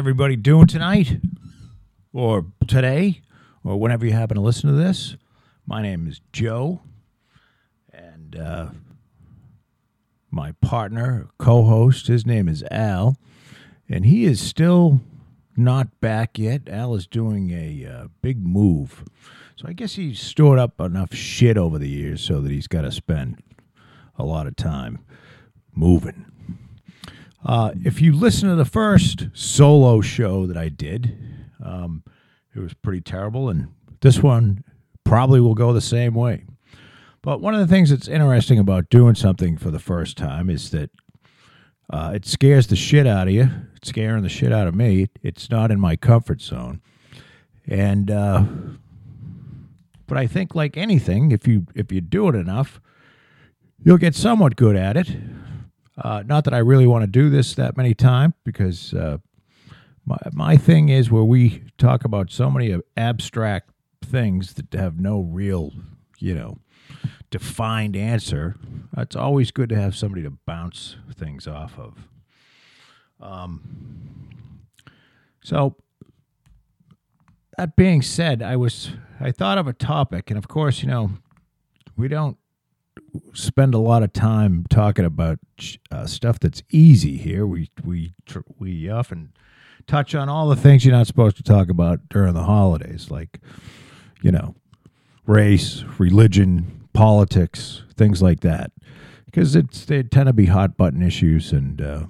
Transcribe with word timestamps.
Everybody 0.00 0.34
doing 0.34 0.66
tonight? 0.66 1.20
Or 2.14 2.46
today? 2.66 3.20
Or 3.62 3.78
whenever 3.78 4.06
you 4.06 4.12
happen 4.12 4.36
to 4.36 4.40
listen 4.40 4.70
to 4.70 4.74
this? 4.74 5.14
My 5.66 5.82
name 5.82 6.08
is 6.08 6.22
Joe. 6.32 6.80
And 7.92 8.34
uh, 8.34 8.68
my 10.30 10.52
partner, 10.62 11.28
co 11.36 11.64
host, 11.64 12.06
his 12.06 12.24
name 12.24 12.48
is 12.48 12.64
Al. 12.70 13.18
And 13.90 14.06
he 14.06 14.24
is 14.24 14.40
still 14.40 15.02
not 15.54 16.00
back 16.00 16.38
yet. 16.38 16.70
Al 16.70 16.94
is 16.94 17.06
doing 17.06 17.50
a 17.50 17.84
uh, 17.86 18.08
big 18.22 18.42
move. 18.42 19.04
So 19.54 19.68
I 19.68 19.74
guess 19.74 19.96
he's 19.96 20.18
stored 20.18 20.58
up 20.58 20.80
enough 20.80 21.12
shit 21.12 21.58
over 21.58 21.78
the 21.78 21.90
years 21.90 22.22
so 22.22 22.40
that 22.40 22.50
he's 22.50 22.68
got 22.68 22.82
to 22.82 22.90
spend 22.90 23.42
a 24.16 24.24
lot 24.24 24.46
of 24.46 24.56
time 24.56 25.00
moving. 25.74 26.24
Uh, 27.44 27.72
if 27.84 28.00
you 28.00 28.12
listen 28.12 28.48
to 28.48 28.54
the 28.54 28.64
first 28.64 29.28
solo 29.32 30.00
show 30.00 30.46
that 30.46 30.56
I 30.56 30.68
did, 30.68 31.16
um, 31.64 32.02
it 32.54 32.60
was 32.60 32.74
pretty 32.74 33.00
terrible, 33.00 33.48
and 33.48 33.68
this 34.00 34.22
one 34.22 34.64
probably 35.04 35.40
will 35.40 35.54
go 35.54 35.72
the 35.72 35.80
same 35.80 36.14
way. 36.14 36.44
But 37.22 37.40
one 37.40 37.54
of 37.54 37.60
the 37.60 37.66
things 37.66 37.90
that's 37.90 38.08
interesting 38.08 38.58
about 38.58 38.90
doing 38.90 39.14
something 39.14 39.56
for 39.56 39.70
the 39.70 39.78
first 39.78 40.16
time 40.16 40.48
is 40.48 40.70
that 40.70 40.90
uh, 41.90 42.12
it 42.14 42.24
scares 42.24 42.66
the 42.68 42.76
shit 42.76 43.06
out 43.06 43.28
of 43.28 43.34
you. 43.34 43.50
It's 43.76 43.88
scaring 43.88 44.22
the 44.22 44.28
shit 44.28 44.52
out 44.52 44.66
of 44.66 44.74
me. 44.74 45.08
It's 45.22 45.50
not 45.50 45.70
in 45.70 45.80
my 45.80 45.96
comfort 45.96 46.40
zone, 46.40 46.80
and 47.66 48.10
uh, 48.10 48.44
but 50.06 50.18
I 50.18 50.26
think 50.26 50.54
like 50.54 50.76
anything, 50.76 51.32
if 51.32 51.46
you 51.46 51.66
if 51.74 51.90
you 51.90 52.00
do 52.00 52.28
it 52.28 52.34
enough, 52.34 52.80
you'll 53.82 53.98
get 53.98 54.14
somewhat 54.14 54.56
good 54.56 54.76
at 54.76 54.96
it. 54.96 55.08
Uh, 56.02 56.22
not 56.26 56.44
that 56.44 56.54
I 56.54 56.58
really 56.58 56.86
want 56.86 57.02
to 57.02 57.06
do 57.06 57.28
this 57.28 57.54
that 57.54 57.76
many 57.76 57.94
times 57.94 58.34
because 58.44 58.94
uh, 58.94 59.18
my 60.06 60.16
my 60.32 60.56
thing 60.56 60.88
is 60.88 61.10
where 61.10 61.24
we 61.24 61.64
talk 61.76 62.04
about 62.04 62.30
so 62.30 62.50
many 62.50 62.78
abstract 62.96 63.70
things 64.02 64.54
that 64.54 64.72
have 64.72 64.98
no 64.98 65.20
real, 65.20 65.72
you 66.18 66.34
know, 66.34 66.58
defined 67.30 67.96
answer. 67.96 68.56
It's 68.96 69.16
always 69.16 69.50
good 69.50 69.68
to 69.68 69.76
have 69.76 69.94
somebody 69.94 70.22
to 70.22 70.30
bounce 70.30 70.96
things 71.14 71.46
off 71.46 71.78
of. 71.78 72.08
Um, 73.20 74.30
so 75.44 75.76
that 77.58 77.76
being 77.76 78.00
said, 78.00 78.42
I 78.42 78.56
was 78.56 78.92
I 79.20 79.32
thought 79.32 79.58
of 79.58 79.66
a 79.66 79.74
topic, 79.74 80.30
and 80.30 80.38
of 80.38 80.48
course, 80.48 80.82
you 80.82 80.88
know, 80.88 81.10
we 81.94 82.08
don't 82.08 82.38
spend 83.32 83.74
a 83.74 83.78
lot 83.78 84.02
of 84.02 84.12
time 84.12 84.64
talking 84.68 85.04
about 85.04 85.38
uh, 85.90 86.06
stuff 86.06 86.38
that's 86.38 86.62
easy 86.70 87.16
here. 87.16 87.46
We 87.46 87.70
we 87.84 88.14
we 88.58 88.88
often 88.88 89.32
touch 89.86 90.14
on 90.14 90.28
all 90.28 90.48
the 90.48 90.56
things 90.56 90.84
you're 90.84 90.94
not 90.94 91.06
supposed 91.06 91.36
to 91.36 91.42
talk 91.42 91.68
about 91.68 92.08
during 92.08 92.34
the 92.34 92.44
holidays, 92.44 93.10
like 93.10 93.40
you 94.22 94.30
know, 94.30 94.54
race, 95.26 95.84
religion, 95.98 96.88
politics, 96.92 97.82
things 97.96 98.22
like 98.22 98.40
that, 98.40 98.72
because 99.26 99.56
it's 99.56 99.84
they 99.84 100.02
tend 100.02 100.26
to 100.26 100.32
be 100.32 100.46
hot 100.46 100.76
button 100.76 101.02
issues, 101.02 101.52
and 101.52 101.80
uh, 101.80 102.04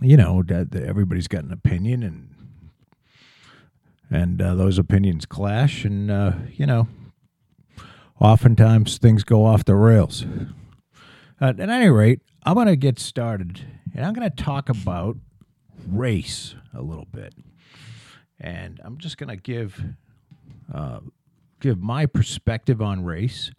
you 0.00 0.16
know, 0.16 0.42
everybody's 0.48 1.28
got 1.28 1.44
an 1.44 1.52
opinion, 1.52 2.02
and 2.02 2.30
and 4.10 4.42
uh, 4.42 4.54
those 4.54 4.78
opinions 4.78 5.26
clash, 5.26 5.84
and 5.84 6.10
uh, 6.10 6.32
you 6.52 6.66
know 6.66 6.88
oftentimes 8.24 8.98
things 8.98 9.22
go 9.22 9.44
off 9.44 9.64
the 9.64 9.74
rails. 9.74 10.24
Uh, 11.40 11.52
at 11.58 11.60
any 11.60 11.88
rate, 11.88 12.22
I'm 12.44 12.54
going 12.54 12.66
to 12.66 12.76
get 12.76 12.98
started 12.98 13.60
and 13.94 14.04
I'm 14.04 14.14
going 14.14 14.28
to 14.28 14.34
talk 14.34 14.68
about 14.68 15.16
race 15.86 16.54
a 16.72 16.80
little 16.80 17.06
bit. 17.12 17.34
And 18.40 18.80
I'm 18.82 18.98
just 18.98 19.18
going 19.18 19.28
to 19.28 19.36
give 19.36 19.82
uh, 20.72 21.00
give 21.60 21.78
my 21.78 22.06
perspective 22.06 22.80
on 22.80 23.04
race 23.04 23.52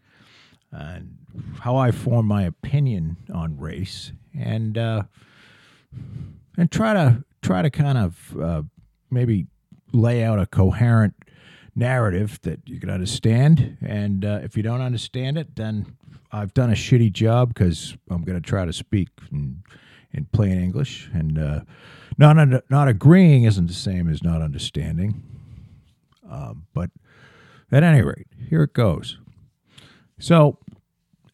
and 0.72 1.18
how 1.60 1.76
I 1.76 1.92
form 1.92 2.26
my 2.26 2.44
opinion 2.44 3.18
on 3.34 3.58
race, 3.58 4.12
and 4.38 4.78
uh, 4.78 5.04
and 6.58 6.72
try 6.72 6.94
to 6.94 7.24
try 7.42 7.62
to 7.62 7.70
kind 7.70 7.98
of 7.98 8.38
uh, 8.38 8.62
maybe 9.10 9.48
lay 9.94 10.24
out 10.24 10.40
a 10.40 10.46
coherent 10.46 11.14
narrative 11.76 12.40
that 12.44 12.60
you 12.66 12.80
can 12.80 12.90
understand. 12.90 13.78
And 13.86 14.24
uh, 14.24 14.40
if 14.44 14.56
you 14.56 14.64
don't 14.64 14.82
understand 14.82 15.38
it, 15.38 15.56
then 15.56 15.98
I've 16.32 16.54
done 16.54 16.70
a 16.70 16.76
shitty 16.76 17.12
job 17.12 17.54
because 17.54 17.98
I'm 18.10 18.24
going 18.24 18.42
to 18.42 18.48
try 18.48 18.66
to 18.66 18.74
speak 18.74 19.10
in, 19.32 19.64
in 20.12 20.26
plain 20.26 20.58
English. 20.58 21.10
And 21.14 21.38
uh, 21.38 21.62
not 22.18 22.38
under, 22.38 22.62
not 22.70 22.88
agreeing 22.88 23.44
isn't 23.44 23.68
the 23.68 23.74
same 23.74 24.10
as 24.10 24.24
not 24.24 24.42
understanding. 24.42 25.22
Um, 26.30 26.66
but 26.74 26.90
at 27.72 27.84
any 27.84 28.02
rate, 28.02 28.28
here 28.50 28.64
it 28.64 28.74
goes. 28.74 29.20
So, 30.20 30.58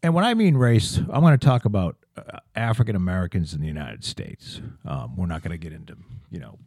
and 0.03 0.13
when 0.13 0.25
I 0.25 0.33
mean 0.33 0.57
race, 0.57 0.97
I'm 0.97 1.21
going 1.21 1.37
to 1.37 1.45
talk 1.45 1.65
about 1.65 1.97
uh, 2.17 2.39
African 2.55 2.95
Americans 2.95 3.53
in 3.53 3.61
the 3.61 3.67
United 3.67 4.03
States. 4.03 4.59
Um, 4.85 5.15
we're 5.15 5.27
not 5.27 5.43
going 5.43 5.51
to 5.51 5.57
get 5.57 5.71
into, 5.71 5.95
you 6.29 6.39
know, 6.39 6.57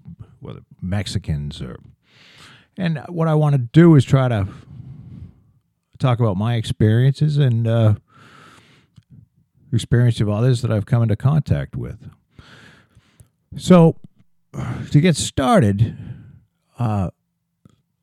whether 0.41 0.61
Mexicans 0.81 1.61
or 1.61 1.81
and 2.77 2.99
what 3.09 3.29
I 3.29 3.35
want 3.35 3.55
to 3.55 3.59
do 3.59 3.95
is 3.95 4.05
try 4.05 4.29
to 4.29 4.49
talk 5.99 6.21
about 6.21 6.37
my 6.37 6.55
experiences 6.55 7.39
and 7.39 7.67
uh, 7.67 7.95
experience 9.73 10.21
of 10.21 10.29
others 10.29 10.62
that 10.62 10.71
I've 10.71 10.87
come 10.87 11.03
into 11.03 11.17
contact 11.17 11.77
with. 11.77 12.11
So, 13.57 13.97
to 14.91 15.01
get 15.01 15.17
started, 15.17 15.97
uh, 16.79 17.11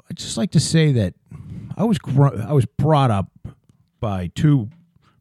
I'd 0.09 0.17
just 0.17 0.37
like 0.37 0.51
to 0.51 0.59
say 0.59 0.91
that 0.93 1.13
I 1.75 1.83
was 1.83 1.97
gr- 1.97 2.35
I 2.35 2.53
was 2.53 2.65
brought 2.65 3.11
up 3.11 3.31
by 3.99 4.31
two 4.35 4.69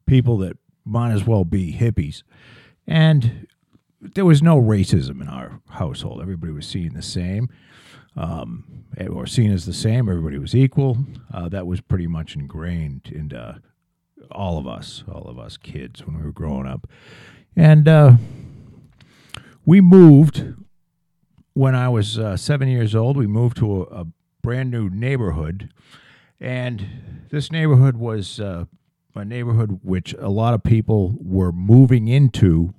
people 0.05 0.37
that 0.39 0.57
might 0.85 1.11
as 1.11 1.25
well 1.25 1.43
be 1.45 1.73
hippies, 1.73 2.23
and 2.87 3.47
there 3.99 4.25
was 4.25 4.41
no 4.41 4.59
racism 4.59 5.21
in 5.21 5.27
our 5.27 5.61
household. 5.69 6.21
Everybody 6.21 6.53
was 6.53 6.65
seeing 6.65 6.93
the 6.93 7.01
same 7.01 7.49
um, 8.15 8.85
or 9.09 9.25
seen 9.25 9.51
as 9.51 9.65
the 9.65 9.73
same. 9.73 10.09
Everybody 10.09 10.37
was 10.37 10.55
equal. 10.55 10.97
Uh, 11.33 11.49
that 11.49 11.65
was 11.65 11.81
pretty 11.81 12.07
much 12.07 12.35
ingrained 12.35 13.09
into 13.13 13.61
all 14.29 14.57
of 14.57 14.67
us, 14.67 15.03
all 15.11 15.27
of 15.27 15.39
us 15.39 15.57
kids 15.57 16.05
when 16.05 16.17
we 16.17 16.23
were 16.23 16.31
growing 16.31 16.67
up. 16.67 16.87
And 17.55 17.87
uh, 17.87 18.13
we 19.65 19.81
moved 19.81 20.53
when 21.53 21.75
I 21.75 21.89
was 21.89 22.17
uh, 22.17 22.37
seven 22.37 22.67
years 22.67 22.95
old. 22.95 23.17
We 23.17 23.27
moved 23.27 23.57
to 23.57 23.83
a, 23.83 24.01
a, 24.01 24.07
brand 24.41 24.71
new 24.71 24.89
neighborhood. 24.89 25.71
And 26.39 27.27
this 27.29 27.51
neighborhood 27.51 27.95
was 27.95 28.39
uh, 28.39 28.65
a 29.13 29.23
neighborhood 29.23 29.81
which 29.83 30.15
a 30.15 30.29
lot 30.29 30.55
of 30.55 30.63
people 30.63 31.15
were 31.19 31.51
moving 31.51 32.07
into 32.07 32.73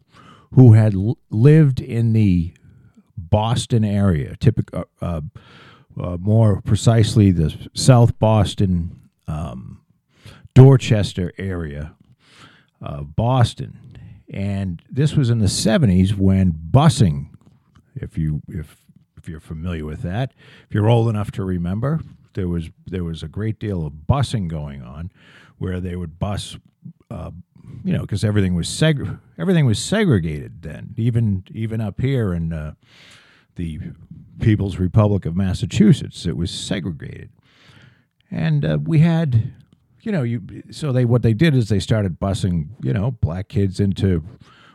who 0.54 0.72
had 0.72 0.94
l- 0.94 1.19
lived 1.31 1.80
in 1.80 2.15
the 2.15 2.53
Boston 3.32 3.82
area, 3.82 4.36
typical, 4.36 4.84
uh, 5.00 5.04
uh, 5.04 5.20
uh, 6.00 6.16
more 6.18 6.60
precisely 6.60 7.30
the 7.30 7.68
South 7.72 8.18
Boston, 8.18 9.08
um, 9.26 9.80
Dorchester 10.54 11.32
area 11.38 11.96
of 12.82 13.16
Boston. 13.16 13.78
And 14.30 14.82
this 14.88 15.14
was 15.16 15.30
in 15.30 15.38
the 15.38 15.46
70s 15.46 16.14
when 16.14 16.52
busing, 16.52 17.30
if 17.94 18.16
you 18.18 18.42
if 18.48 18.76
if 19.16 19.28
you're 19.28 19.40
familiar 19.40 19.84
with 19.84 20.02
that, 20.02 20.32
if 20.68 20.74
you're 20.74 20.88
old 20.88 21.08
enough 21.08 21.30
to 21.32 21.44
remember, 21.44 22.00
there 22.34 22.48
was 22.48 22.70
there 22.86 23.04
was 23.04 23.22
a 23.22 23.28
great 23.28 23.58
deal 23.58 23.86
of 23.86 23.92
busing 24.06 24.48
going 24.48 24.82
on, 24.82 25.10
where 25.58 25.80
they 25.80 25.96
would 25.96 26.18
bus, 26.18 26.58
uh, 27.10 27.30
you 27.84 27.92
know, 27.92 28.00
because 28.02 28.24
everything 28.24 28.54
was 28.54 28.68
seg- 28.68 29.20
everything 29.38 29.64
was 29.64 29.78
segregated 29.78 30.62
then. 30.62 30.94
Even 30.96 31.44
even 31.50 31.80
up 31.80 32.00
here 32.00 32.32
in 32.34 32.52
uh, 32.52 32.74
the 33.57 33.81
People's 34.41 34.78
Republic 34.78 35.27
of 35.27 35.37
Massachusetts. 35.37 36.27
It 36.27 36.37
was 36.37 36.51
segregated, 36.51 37.31
and 38.31 38.65
uh, 38.65 38.78
we 38.83 38.99
had, 38.99 39.53
you 40.01 40.13
know, 40.13 40.22
you. 40.22 40.63
So 40.71 40.93
they 40.93 41.04
what 41.04 41.22
they 41.22 41.34
did 41.34 41.54
is 41.54 41.69
they 41.69 41.81
started 41.81 42.19
busing, 42.19 42.69
you 42.83 42.93
know, 42.93 43.10
black 43.10 43.49
kids 43.49 43.81
into 43.81 44.25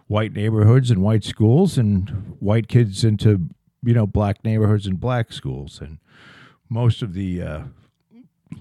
white 0.08 0.34
neighborhoods 0.34 0.90
and 0.92 1.02
white 1.02 1.24
schools, 1.24 1.78
and 1.78 2.36
white 2.40 2.68
kids 2.68 3.04
into, 3.04 3.50
you 3.84 3.94
know, 3.94 4.08
black 4.08 4.44
neighborhoods 4.44 4.88
and 4.88 5.00
black 5.00 5.34
schools, 5.34 5.82
and 5.82 5.98
most 6.70 7.02
of 7.02 7.14
the 7.14 7.42
uh, 7.42 7.64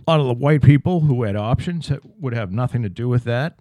a 0.07 0.11
lot 0.11 0.21
of 0.21 0.27
the 0.27 0.35
white 0.35 0.63
people 0.63 1.01
who 1.01 1.23
had 1.23 1.37
options 1.37 1.91
would 2.19 2.35
have 2.35 2.53
nothing 2.53 2.83
to 2.83 2.89
do 2.89 3.09
with 3.09 3.25
that, 3.25 3.59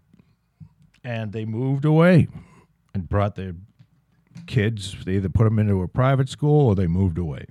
and 1.04 1.32
they 1.32 1.46
moved 1.46 1.86
away 1.86 2.28
and 2.94 3.10
brought 3.10 3.36
their 3.36 3.54
kids. 4.48 4.96
They 5.06 5.16
either 5.16 5.30
put 5.30 5.46
them 5.46 5.60
into 5.60 5.82
a 5.82 5.88
private 5.88 6.30
school 6.30 6.68
or 6.68 6.76
they 6.76 6.88
moved 6.88 7.18
away. 7.18 7.46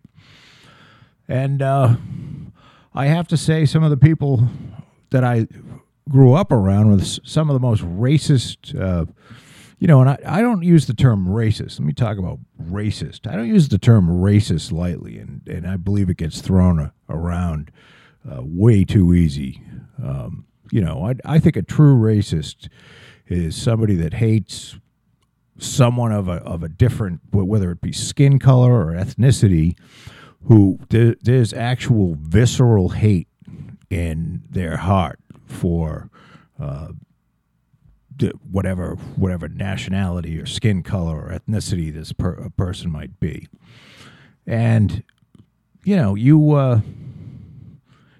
And 1.28 1.62
uh, 1.62 1.96
I 2.94 3.06
have 3.06 3.28
to 3.28 3.36
say, 3.36 3.64
some 3.64 3.82
of 3.82 3.90
the 3.90 3.96
people 3.96 4.48
that 5.10 5.24
I 5.24 5.46
grew 6.08 6.34
up 6.34 6.52
around 6.52 6.90
with 6.90 7.18
some 7.26 7.48
of 7.48 7.54
the 7.54 7.60
most 7.60 7.82
racist, 7.82 8.78
uh, 8.78 9.06
you 9.78 9.86
know, 9.86 10.00
and 10.00 10.10
I, 10.10 10.18
I 10.26 10.40
don't 10.40 10.62
use 10.62 10.86
the 10.86 10.94
term 10.94 11.26
racist. 11.26 11.78
Let 11.78 11.86
me 11.86 11.92
talk 11.92 12.18
about 12.18 12.38
racist. 12.62 13.26
I 13.26 13.36
don't 13.36 13.48
use 13.48 13.68
the 13.68 13.78
term 13.78 14.08
racist 14.08 14.70
lightly, 14.72 15.18
and, 15.18 15.40
and 15.48 15.66
I 15.66 15.76
believe 15.76 16.10
it 16.10 16.18
gets 16.18 16.40
thrown 16.40 16.92
around 17.08 17.70
uh, 18.30 18.42
way 18.42 18.84
too 18.84 19.14
easy. 19.14 19.62
Um, 20.02 20.46
you 20.70 20.80
know, 20.80 21.06
I, 21.06 21.14
I 21.24 21.38
think 21.38 21.56
a 21.56 21.62
true 21.62 21.96
racist 21.96 22.68
is 23.26 23.56
somebody 23.56 23.94
that 23.96 24.14
hates 24.14 24.78
someone 25.58 26.12
of 26.12 26.28
a, 26.28 26.34
of 26.42 26.62
a 26.62 26.68
different, 26.68 27.20
whether 27.30 27.70
it 27.70 27.80
be 27.80 27.92
skin 27.92 28.38
color 28.38 28.72
or 28.72 28.92
ethnicity, 28.92 29.76
who 30.46 30.78
there, 30.90 31.14
there's 31.22 31.52
actual 31.52 32.16
visceral 32.20 32.90
hate 32.90 33.28
in 33.90 34.42
their 34.50 34.76
heart 34.76 35.18
for 35.46 36.10
uh, 36.60 36.88
whatever 38.50 38.94
whatever 39.16 39.48
nationality 39.48 40.38
or 40.38 40.46
skin 40.46 40.82
color 40.82 41.20
or 41.20 41.30
ethnicity 41.30 41.92
this 41.92 42.12
per, 42.12 42.48
person 42.56 42.90
might 42.90 43.18
be, 43.18 43.48
and 44.46 45.02
you 45.84 45.96
know 45.96 46.14
you 46.14 46.52
uh, 46.52 46.80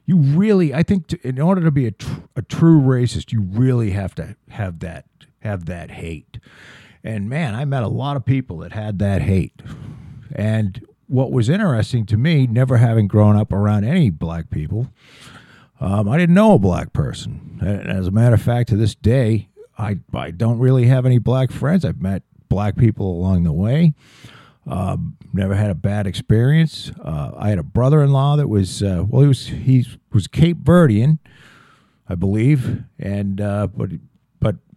you 0.07 0.17
really 0.17 0.75
I 0.75 0.83
think 0.83 1.07
to, 1.09 1.27
in 1.27 1.41
order 1.41 1.63
to 1.63 1.71
be 1.71 1.87
a, 1.87 1.93
tr- 1.93 2.21
a 2.37 2.43
true 2.43 2.81
racist, 2.81 3.33
you 3.33 3.41
really 3.41 3.91
have 3.91 4.15
to 4.17 4.37
have 4.51 4.81
that 4.81 5.07
have 5.41 5.67
that 5.67 5.93
hate. 5.93 6.39
And 7.05 7.29
man, 7.29 7.55
I 7.55 7.67
met 7.67 7.83
a 7.83 7.89
lot 7.89 8.17
of 8.17 8.25
people 8.25 8.59
that 8.59 8.73
had 8.73 8.99
that 8.99 9.23
hate. 9.23 9.63
And 10.35 10.85
what 11.07 11.31
was 11.31 11.51
interesting 11.51 12.07
to 12.07 12.17
me, 12.17 12.47
never 12.47 12.79
having 12.79 13.07
grown 13.07 13.37
up 13.37 13.53
around 13.53 13.85
any 13.85 14.09
black 14.09 14.49
people, 14.51 14.91
um, 15.81 16.09
I 16.09 16.17
didn't 16.17 16.35
know 16.35 16.55
a 16.55 16.59
black 16.59 16.95
person. 16.95 17.61
As 17.63 18.07
a 18.07 18.11
matter 18.11 18.35
of 18.35 18.43
fact, 18.43 18.71
to 18.71 18.77
this 18.77 18.95
day, 18.95 19.49
I, 19.77 19.99
I 20.15 20.31
don't 20.31 20.59
really 20.59 20.87
have 20.87 21.05
any 21.05 21.19
black 21.19 21.53
friends. 21.53 21.85
I've 21.85 22.01
met 22.01 22.23
black 22.49 22.77
people 22.77 23.11
along 23.11 23.45
the 23.45 23.53
way. 23.53 23.93
Um, 24.67 25.19
never 25.33 25.55
had 25.55 25.71
a 25.71 25.75
bad 25.75 26.07
experience. 26.07 26.91
Uh, 27.03 27.33
I 27.37 27.51
had 27.51 27.59
a 27.59 27.63
brother-in-law 27.65 28.37
that 28.37 28.49
was 28.49 28.83
uh, 28.83 29.05
well, 29.07 29.23
he 29.23 29.29
was 29.29 29.47
he 29.49 29.87
was 30.11 30.27
Cape 30.27 30.59
Verdean, 30.65 31.19
I 32.09 32.15
believe, 32.15 32.85
and 32.99 33.43
uh, 33.43 33.67
but 33.67 33.91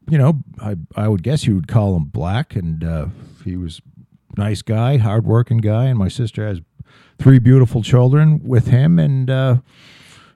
you 0.10 0.18
know, 0.18 0.42
I 0.62 0.76
I 0.96 1.08
would 1.08 1.24
guess 1.24 1.46
you 1.46 1.56
would 1.56 1.68
call 1.68 1.96
him 1.96 2.06
black, 2.06 2.56
and 2.56 2.84
uh, 2.84 3.08
he 3.44 3.58
was 3.58 3.82
nice 4.38 4.62
guy, 4.62 4.98
hardworking 4.98 5.58
guy, 5.58 5.86
and 5.86 5.98
my 5.98 6.08
sister 6.08 6.48
has 6.48 6.62
three 7.20 7.40
beautiful 7.40 7.82
children 7.82 8.42
with 8.44 8.68
him, 8.68 9.00
and 9.00 9.30
uh, 9.30 9.58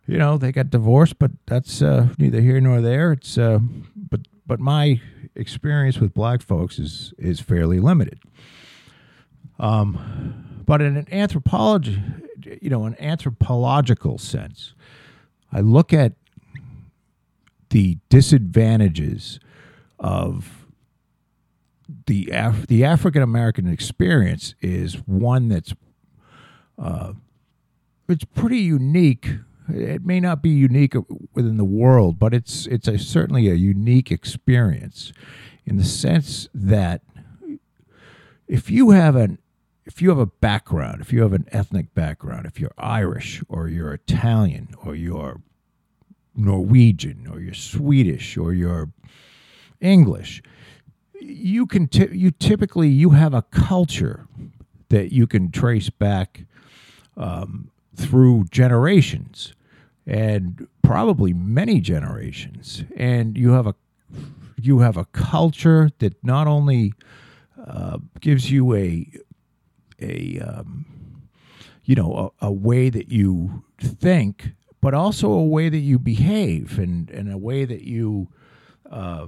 you 0.07 0.17
know 0.17 0.37
they 0.37 0.51
got 0.51 0.69
divorced, 0.69 1.19
but 1.19 1.31
that's 1.45 1.81
uh, 1.81 2.09
neither 2.17 2.41
here 2.41 2.59
nor 2.59 2.81
there. 2.81 3.13
It's 3.13 3.35
but 3.37 4.21
but 4.45 4.59
my 4.59 4.99
experience 5.35 5.99
with 5.99 6.13
black 6.13 6.41
folks 6.41 6.79
is 6.79 7.13
is 7.17 7.39
fairly 7.39 7.79
limited. 7.79 8.19
Um, 9.59 10.63
but 10.65 10.81
in 10.81 10.97
an 10.97 11.07
anthropology, 11.11 12.01
you 12.61 12.69
know, 12.69 12.85
an 12.85 12.95
anthropological 12.99 14.17
sense, 14.17 14.73
I 15.53 15.59
look 15.61 15.93
at 15.93 16.13
the 17.69 17.99
disadvantages 18.09 19.39
of 20.01 20.65
the 22.07 22.29
Af- 22.33 22.67
the 22.67 22.83
African 22.83 23.21
American 23.21 23.67
experience 23.67 24.55
is 24.59 24.95
one 25.05 25.47
that's 25.47 25.73
uh, 26.77 27.13
it's 28.09 28.25
pretty 28.25 28.59
unique. 28.59 29.29
It 29.69 30.03
may 30.05 30.19
not 30.19 30.41
be 30.41 30.49
unique 30.49 30.95
within 31.33 31.57
the 31.57 31.63
world, 31.63 32.19
but 32.19 32.33
it's 32.33 32.65
it's 32.65 32.87
a, 32.87 32.97
certainly 32.97 33.49
a 33.49 33.53
unique 33.53 34.11
experience 34.11 35.13
in 35.65 35.77
the 35.77 35.85
sense 35.85 36.49
that 36.53 37.03
if 38.47 38.69
you 38.69 38.89
have 38.89 39.15
an 39.15 39.37
if 39.85 40.01
you 40.01 40.09
have 40.09 40.19
a 40.19 40.25
background, 40.25 41.01
if 41.01 41.13
you 41.13 41.21
have 41.21 41.33
an 41.33 41.45
ethnic 41.51 41.93
background, 41.93 42.45
if 42.45 42.59
you're 42.59 42.73
Irish 42.77 43.43
or 43.47 43.67
you're 43.67 43.93
Italian 43.93 44.69
or 44.83 44.95
you're 44.95 45.41
Norwegian 46.35 47.27
or 47.31 47.39
you're 47.39 47.53
Swedish 47.53 48.37
or 48.37 48.53
you're 48.53 48.91
English, 49.81 50.41
you 51.19 51.65
can 51.65 51.87
t- 51.87 52.09
you 52.11 52.31
typically 52.31 52.87
you 52.87 53.11
have 53.11 53.33
a 53.33 53.41
culture 53.41 54.27
that 54.89 55.11
you 55.11 55.27
can 55.27 55.51
trace 55.51 55.89
back 55.89 56.45
um, 57.17 57.71
through 57.95 58.45
generations 58.51 59.53
and 60.05 60.67
probably 60.81 61.33
many 61.33 61.79
generations. 61.79 62.83
And 62.95 63.37
you 63.37 63.51
have 63.51 63.67
a 63.67 63.75
you 64.59 64.79
have 64.79 64.97
a 64.97 65.05
culture 65.05 65.89
that 65.99 66.23
not 66.23 66.47
only 66.47 66.93
uh, 67.65 67.97
gives 68.19 68.51
you 68.51 68.73
a 68.75 69.07
a 69.99 70.39
um, 70.39 70.85
you 71.83 71.95
know 71.95 72.33
a, 72.41 72.47
a, 72.47 72.51
way 72.51 72.89
that 72.89 73.11
you 73.11 73.63
think 73.79 74.53
but 74.81 74.93
also 74.93 75.31
a 75.31 75.43
way 75.43 75.69
that 75.69 75.77
you 75.79 75.99
behave 75.99 76.79
and, 76.79 77.09
and 77.11 77.31
a 77.31 77.37
way 77.37 77.65
that 77.65 77.81
you 77.83 78.27
uh, 78.89 79.27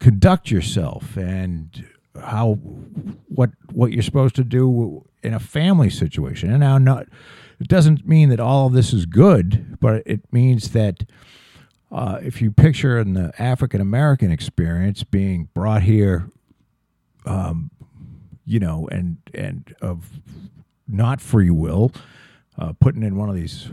conduct 0.00 0.50
yourself 0.50 1.16
and 1.16 1.86
how 2.20 2.54
what 3.28 3.50
what 3.72 3.92
you're 3.92 4.02
supposed 4.02 4.36
to 4.36 4.44
do 4.44 5.04
in 5.22 5.34
a 5.34 5.40
family 5.40 5.90
situation. 5.90 6.50
And 6.50 6.60
now 6.60 6.78
not 6.78 7.06
it 7.60 7.68
doesn't 7.68 8.06
mean 8.06 8.28
that 8.30 8.40
all 8.40 8.66
of 8.66 8.72
this 8.72 8.92
is 8.92 9.06
good, 9.06 9.78
but 9.80 10.02
it 10.06 10.20
means 10.32 10.70
that 10.70 11.04
uh, 11.90 12.18
if 12.22 12.42
you 12.42 12.50
picture 12.50 12.98
in 12.98 13.14
the 13.14 13.32
African 13.38 13.80
American 13.80 14.30
experience 14.30 15.04
being 15.04 15.48
brought 15.54 15.82
here, 15.82 16.30
um, 17.24 17.70
you 18.44 18.58
know, 18.58 18.88
and 18.90 19.18
and 19.32 19.74
of 19.80 20.20
not 20.88 21.20
free 21.20 21.50
will, 21.50 21.92
uh, 22.58 22.72
putting 22.80 23.02
in 23.02 23.16
one 23.16 23.28
of 23.28 23.34
these 23.34 23.70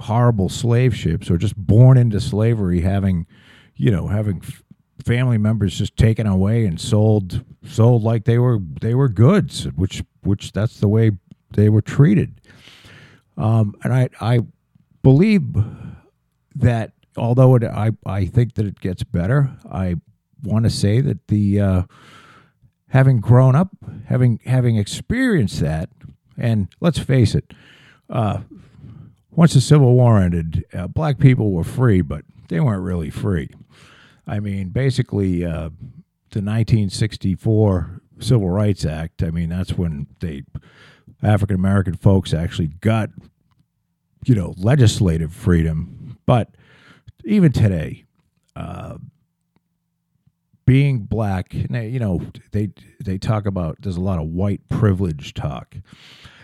horrible 0.00 0.48
slave 0.48 0.94
ships, 0.94 1.30
or 1.30 1.38
just 1.38 1.56
born 1.56 1.96
into 1.96 2.20
slavery, 2.20 2.82
having, 2.82 3.26
you 3.74 3.90
know, 3.90 4.08
having 4.08 4.42
family 5.06 5.38
members 5.38 5.78
just 5.78 5.96
taken 5.96 6.26
away 6.26 6.66
and 6.66 6.80
sold 6.80 7.44
sold 7.64 8.02
like 8.02 8.24
they 8.24 8.38
were 8.38 8.58
they 8.80 8.94
were 8.94 9.08
goods, 9.08 9.64
which 9.76 10.02
which 10.22 10.52
that's 10.52 10.80
the 10.80 10.88
way 10.88 11.12
they 11.52 11.68
were 11.68 11.80
treated. 11.80 12.40
Um, 13.36 13.74
and 13.84 13.94
I, 13.94 14.08
I 14.20 14.40
believe 15.02 15.42
that 16.54 16.92
although 17.16 17.54
it, 17.54 17.64
I, 17.64 17.92
I 18.04 18.26
think 18.26 18.54
that 18.54 18.66
it 18.66 18.80
gets 18.80 19.04
better, 19.04 19.56
I 19.70 19.96
want 20.42 20.64
to 20.64 20.70
say 20.70 21.00
that 21.00 21.28
the 21.28 21.60
uh, 21.60 21.82
having 22.88 23.20
grown 23.20 23.54
up, 23.54 23.70
having 24.06 24.40
having 24.44 24.76
experienced 24.76 25.60
that, 25.60 25.88
and 26.36 26.68
let's 26.80 26.98
face 26.98 27.34
it, 27.34 27.52
uh, 28.10 28.40
once 29.30 29.54
the 29.54 29.60
Civil 29.60 29.94
War 29.94 30.18
ended, 30.18 30.64
uh, 30.72 30.88
black 30.88 31.18
people 31.18 31.52
were 31.52 31.64
free, 31.64 32.00
but 32.00 32.24
they 32.48 32.60
weren't 32.60 32.82
really 32.82 33.10
free. 33.10 33.50
I 34.26 34.40
mean, 34.40 34.70
basically, 34.70 35.44
uh, 35.44 35.70
the 36.30 36.42
1964 36.42 38.00
Civil 38.18 38.48
Rights 38.50 38.84
Act. 38.84 39.22
I 39.22 39.30
mean, 39.30 39.48
that's 39.48 39.72
when 39.72 40.06
they 40.20 40.42
African 41.22 41.56
American 41.56 41.94
folks 41.94 42.34
actually 42.34 42.68
got, 42.68 43.10
you 44.24 44.34
know, 44.34 44.54
legislative 44.56 45.32
freedom. 45.32 46.18
But 46.26 46.50
even 47.24 47.52
today, 47.52 48.04
uh, 48.54 48.98
being 50.64 51.00
black, 51.00 51.54
you 51.54 51.98
know, 51.98 52.22
they 52.52 52.70
they 53.04 53.18
talk 53.18 53.46
about 53.46 53.78
there's 53.80 53.96
a 53.96 54.00
lot 54.00 54.18
of 54.18 54.26
white 54.26 54.68
privilege 54.68 55.34
talk, 55.34 55.76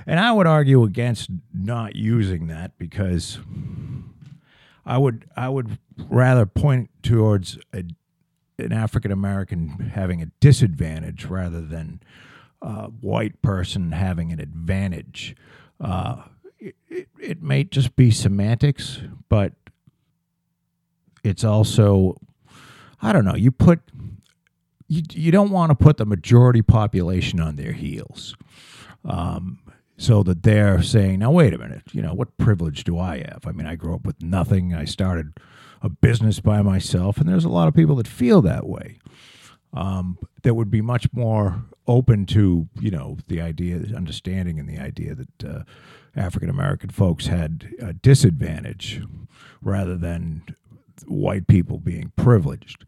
and 0.07 0.21
I 0.21 0.33
would 0.33 0.47
argue 0.47 0.85
against 0.85 1.31
not 1.53 1.97
using 1.97 2.47
that 2.49 2.79
because 2.79 3.41
I 4.85 4.99
would 4.99 5.27
I 5.37 5.49
would 5.49 5.79
rather 6.09 6.47
point 6.47 6.91
towards 7.03 7.59
a, 7.73 7.85
an 8.59 8.73
African 8.73 9.13
American 9.13 9.93
having 9.95 10.23
a 10.23 10.27
disadvantage 10.41 11.27
rather 11.27 11.61
than 11.61 12.01
a 12.61 12.87
white 12.87 13.43
person 13.43 13.93
having 13.93 14.33
an 14.33 14.41
advantage. 14.41 15.37
Uh, 15.81 16.23
it, 16.59 16.77
it, 16.89 17.09
it 17.21 17.43
may 17.43 17.65
just 17.65 17.97
be 17.97 18.11
semantics, 18.11 19.01
but 19.29 19.53
it's 21.25 21.45
also, 21.45 22.17
I 23.01 23.13
don't 23.13 23.25
know, 23.25 23.35
you 23.35 23.51
put, 23.51 23.81
you, 24.87 25.03
you 25.11 25.33
don't 25.33 25.51
want 25.51 25.71
to 25.71 25.75
put 25.75 25.97
the 25.97 26.07
majority 26.07 26.63
population 26.63 27.41
on 27.41 27.57
their 27.57 27.73
heels. 27.73 28.37
Um, 29.05 29.59
so 30.03 30.25
that 30.25 30.43
they're 30.43 30.83
saying, 30.83 31.21
now, 31.21 31.31
wait 31.31 31.55
a 31.55 31.59
minute, 31.59 31.83
you 31.93 32.03
know, 32.03 32.13
what 32.13 32.37
privilege 32.37 32.83
do 32.83 32.99
I 32.99 33.19
have? 33.19 33.43
I 33.47 33.53
mean, 33.53 33.69
I 33.69 33.77
grew 33.77 33.95
up 33.95 34.05
with 34.05 34.21
nothing. 34.21 34.75
I 34.75 34.85
started 34.85 35.39
a 35.81 35.89
business 35.89 36.41
by 36.41 36.61
myself, 36.61 37.19
and 37.19 37.29
there's 37.29 37.45
a 37.45 37.49
lot 37.49 37.69
of 37.69 37.75
people 37.75 37.95
that 37.97 38.09
feel 38.09 38.43
that 38.43 38.67
way 38.67 38.99
um, 39.73 40.19
that 40.43 40.55
would 40.55 40.73
be 40.73 40.81
much 40.81 41.07
more 41.13 41.63
open 41.87 42.27
to 42.27 42.69
you 42.81 42.91
know 42.91 43.17
the 43.29 43.41
idea, 43.41 43.77
understanding, 43.97 44.59
and 44.59 44.69
the 44.69 44.79
idea 44.79 45.15
that 45.15 45.45
uh, 45.45 45.63
African 46.17 46.51
American 46.51 46.91
folks 46.91 47.27
had 47.27 47.69
a 47.81 47.93
disadvantage 47.93 49.03
rather 49.61 49.97
than 49.97 50.43
white 51.07 51.47
people 51.47 51.79
being 51.79 52.13
privileged. 52.17 52.85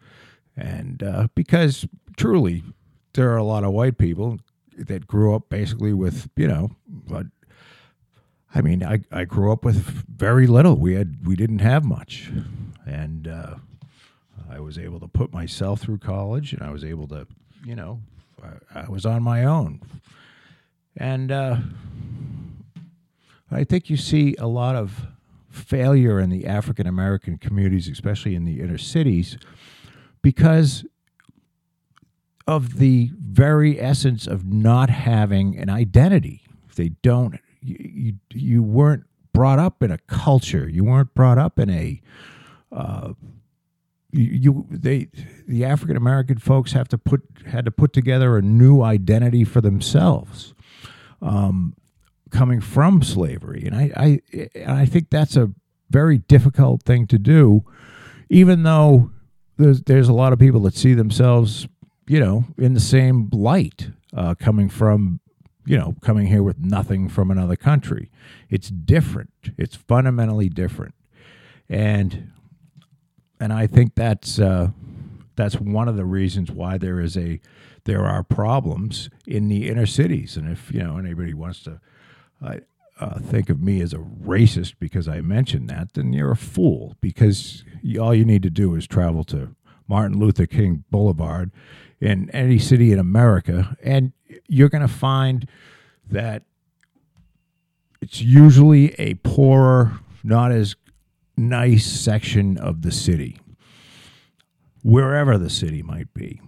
And 0.56 1.00
uh, 1.00 1.28
because 1.36 1.86
truly, 2.16 2.64
there 3.12 3.30
are 3.32 3.36
a 3.36 3.44
lot 3.44 3.62
of 3.62 3.72
white 3.72 3.98
people 3.98 4.38
that 4.78 5.06
grew 5.06 5.34
up 5.34 5.48
basically 5.48 5.92
with, 5.92 6.28
you 6.36 6.48
know, 6.48 6.70
but 6.88 7.26
I 8.54 8.60
mean, 8.60 8.84
I, 8.84 9.00
I 9.10 9.24
grew 9.24 9.50
up 9.50 9.64
with 9.64 9.76
very 10.08 10.46
little. 10.46 10.76
We 10.76 10.94
had 10.94 11.26
we 11.26 11.34
didn't 11.34 11.58
have 11.58 11.84
much, 11.84 12.30
and 12.86 13.26
uh, 13.26 13.56
I 14.48 14.60
was 14.60 14.78
able 14.78 15.00
to 15.00 15.08
put 15.08 15.32
myself 15.32 15.80
through 15.80 15.98
college, 15.98 16.52
and 16.52 16.62
I 16.62 16.70
was 16.70 16.84
able 16.84 17.08
to, 17.08 17.26
you 17.64 17.74
know, 17.74 18.00
I, 18.42 18.82
I 18.82 18.88
was 18.88 19.04
on 19.04 19.24
my 19.24 19.44
own, 19.44 19.80
and 20.96 21.32
uh, 21.32 21.56
I 23.50 23.64
think 23.64 23.90
you 23.90 23.96
see 23.96 24.36
a 24.38 24.46
lot 24.46 24.76
of 24.76 25.08
failure 25.50 26.20
in 26.20 26.30
the 26.30 26.46
African 26.46 26.86
American 26.86 27.38
communities, 27.38 27.88
especially 27.88 28.36
in 28.36 28.44
the 28.44 28.60
inner 28.60 28.78
cities, 28.78 29.36
because 30.22 30.84
of 32.46 32.78
the 32.78 33.10
very 33.18 33.80
essence 33.80 34.26
of 34.26 34.44
not 34.44 34.90
having 34.90 35.56
an 35.58 35.70
identity. 35.70 36.42
They 36.76 36.90
don't. 37.02 37.38
You, 37.60 37.76
you, 37.80 38.12
you 38.32 38.62
weren't 38.62 39.04
brought 39.32 39.58
up 39.58 39.82
in 39.82 39.90
a 39.90 39.98
culture. 40.06 40.68
You 40.68 40.84
weren't 40.84 41.14
brought 41.14 41.38
up 41.38 41.58
in 41.58 41.70
a. 41.70 42.00
Uh, 42.70 43.14
you, 44.10 44.24
you 44.24 44.66
they 44.70 45.08
the 45.46 45.64
African 45.64 45.96
American 45.96 46.38
folks 46.38 46.72
have 46.72 46.88
to 46.88 46.98
put 46.98 47.22
had 47.46 47.64
to 47.64 47.70
put 47.70 47.92
together 47.92 48.36
a 48.36 48.42
new 48.42 48.82
identity 48.82 49.44
for 49.44 49.60
themselves. 49.60 50.54
Um, 51.22 51.74
coming 52.30 52.60
from 52.60 53.02
slavery, 53.02 53.64
and 53.64 53.74
I, 53.74 53.90
I 53.96 54.20
and 54.54 54.72
I 54.72 54.86
think 54.86 55.10
that's 55.10 55.36
a 55.36 55.50
very 55.90 56.18
difficult 56.18 56.82
thing 56.82 57.06
to 57.06 57.18
do, 57.18 57.64
even 58.28 58.64
though 58.64 59.10
there's 59.56 59.82
there's 59.82 60.08
a 60.08 60.12
lot 60.12 60.32
of 60.32 60.38
people 60.38 60.60
that 60.62 60.74
see 60.74 60.94
themselves, 60.94 61.66
you 62.06 62.20
know, 62.20 62.44
in 62.58 62.74
the 62.74 62.80
same 62.80 63.28
light, 63.32 63.90
uh, 64.14 64.34
coming 64.34 64.68
from, 64.68 65.20
you 65.66 65.76
know, 65.78 65.94
coming 66.02 66.26
here 66.26 66.42
with 66.42 66.58
nothing 66.58 67.08
from 67.08 67.30
another 67.30 67.56
country. 67.56 68.10
It's 68.50 68.68
different. 68.68 69.30
It's 69.56 69.76
fundamentally 69.76 70.48
different, 70.48 70.94
and 71.68 72.30
and 73.40 73.52
I 73.52 73.66
think 73.66 73.94
that's 73.94 74.38
uh, 74.38 74.68
that's 75.36 75.56
one 75.56 75.88
of 75.88 75.96
the 75.96 76.04
reasons 76.04 76.50
why 76.50 76.78
there 76.78 77.00
is 77.00 77.16
a 77.16 77.40
there 77.84 78.04
are 78.04 78.22
problems 78.22 79.10
in 79.26 79.48
the 79.48 79.68
inner 79.68 79.86
cities. 79.86 80.36
And 80.36 80.50
if 80.50 80.72
you 80.72 80.82
know 80.82 80.98
anybody 80.98 81.34
wants 81.34 81.62
to 81.64 81.80
uh, 82.42 82.56
uh, 83.00 83.18
think 83.18 83.50
of 83.50 83.60
me 83.60 83.80
as 83.80 83.92
a 83.92 83.98
racist 83.98 84.74
because 84.78 85.08
I 85.08 85.20
mentioned 85.20 85.68
that, 85.68 85.94
then 85.94 86.12
you're 86.12 86.32
a 86.32 86.36
fool. 86.36 86.96
Because 87.00 87.64
all 88.00 88.14
you 88.14 88.24
need 88.24 88.42
to 88.42 88.50
do 88.50 88.74
is 88.74 88.86
travel 88.86 89.24
to 89.24 89.54
Martin 89.88 90.18
Luther 90.18 90.46
King 90.46 90.84
Boulevard 90.90 91.50
in 92.00 92.30
any 92.30 92.58
city 92.58 92.92
in 92.92 92.98
America, 92.98 93.76
and 93.82 94.12
you're 94.48 94.68
going 94.68 94.82
to 94.82 94.88
find 94.88 95.48
that 96.10 96.42
it's 98.00 98.20
usually 98.20 98.92
a 99.00 99.14
poorer, 99.14 99.98
not 100.22 100.52
as 100.52 100.76
nice 101.36 101.86
section 101.86 102.58
of 102.58 102.82
the 102.82 102.92
city, 102.92 103.38
wherever 104.82 105.38
the 105.38 105.50
city 105.50 105.82
might 105.82 106.12
be. 106.12 106.40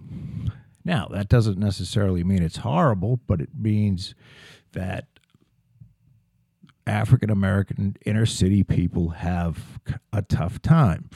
Now, 0.85 1.07
that 1.11 1.27
doesn't 1.27 1.57
necessarily 1.57 2.23
mean 2.23 2.41
it's 2.41 2.57
horrible, 2.57 3.19
but 3.27 3.41
it 3.41 3.49
means 3.57 4.15
that 4.73 5.07
African 6.85 7.29
American 7.29 7.97
inner 8.05 8.25
city 8.25 8.63
people 8.63 9.09
have 9.09 9.79
a 10.13 10.21
tough 10.21 10.61
time. 10.61 11.09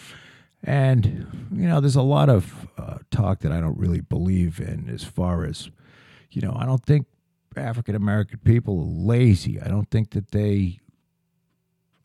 And, 0.64 1.48
you 1.52 1.68
know, 1.68 1.80
there's 1.80 1.96
a 1.96 2.02
lot 2.02 2.30
of 2.30 2.68
uh, 2.78 3.00
talk 3.10 3.40
that 3.40 3.52
I 3.52 3.60
don't 3.60 3.78
really 3.78 4.02
believe 4.02 4.60
in 4.60 4.90
as 4.90 5.04
far 5.04 5.46
as, 5.46 5.70
you 6.30 6.42
know, 6.42 6.56
I 6.56 6.66
don't 6.66 6.86
think 6.86 7.08
African 7.56 7.96
American 7.96 8.40
people 8.44 8.80
are 8.80 9.08
lazy. 9.08 9.60
I 9.60 9.68
don't 9.68 9.90
think 9.90 10.12
that 10.12 10.32
they 10.32 10.80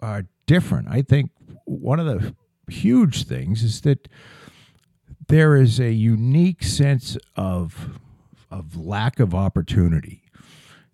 are 0.01 0.27
different. 0.47 0.89
I 0.89 1.03
think 1.03 1.31
one 1.65 2.01
of 2.01 2.07
the 2.07 2.35
huge 2.69 3.25
things 3.25 3.63
is 3.63 3.83
that 3.83 4.09
there 5.29 5.57
is 5.57 5.79
a 5.81 5.93
unique 5.93 6.63
sense 6.63 7.17
of 7.37 7.99
of 8.51 8.77
lack 8.77 9.21
of 9.21 9.35
opportunity. 9.35 10.23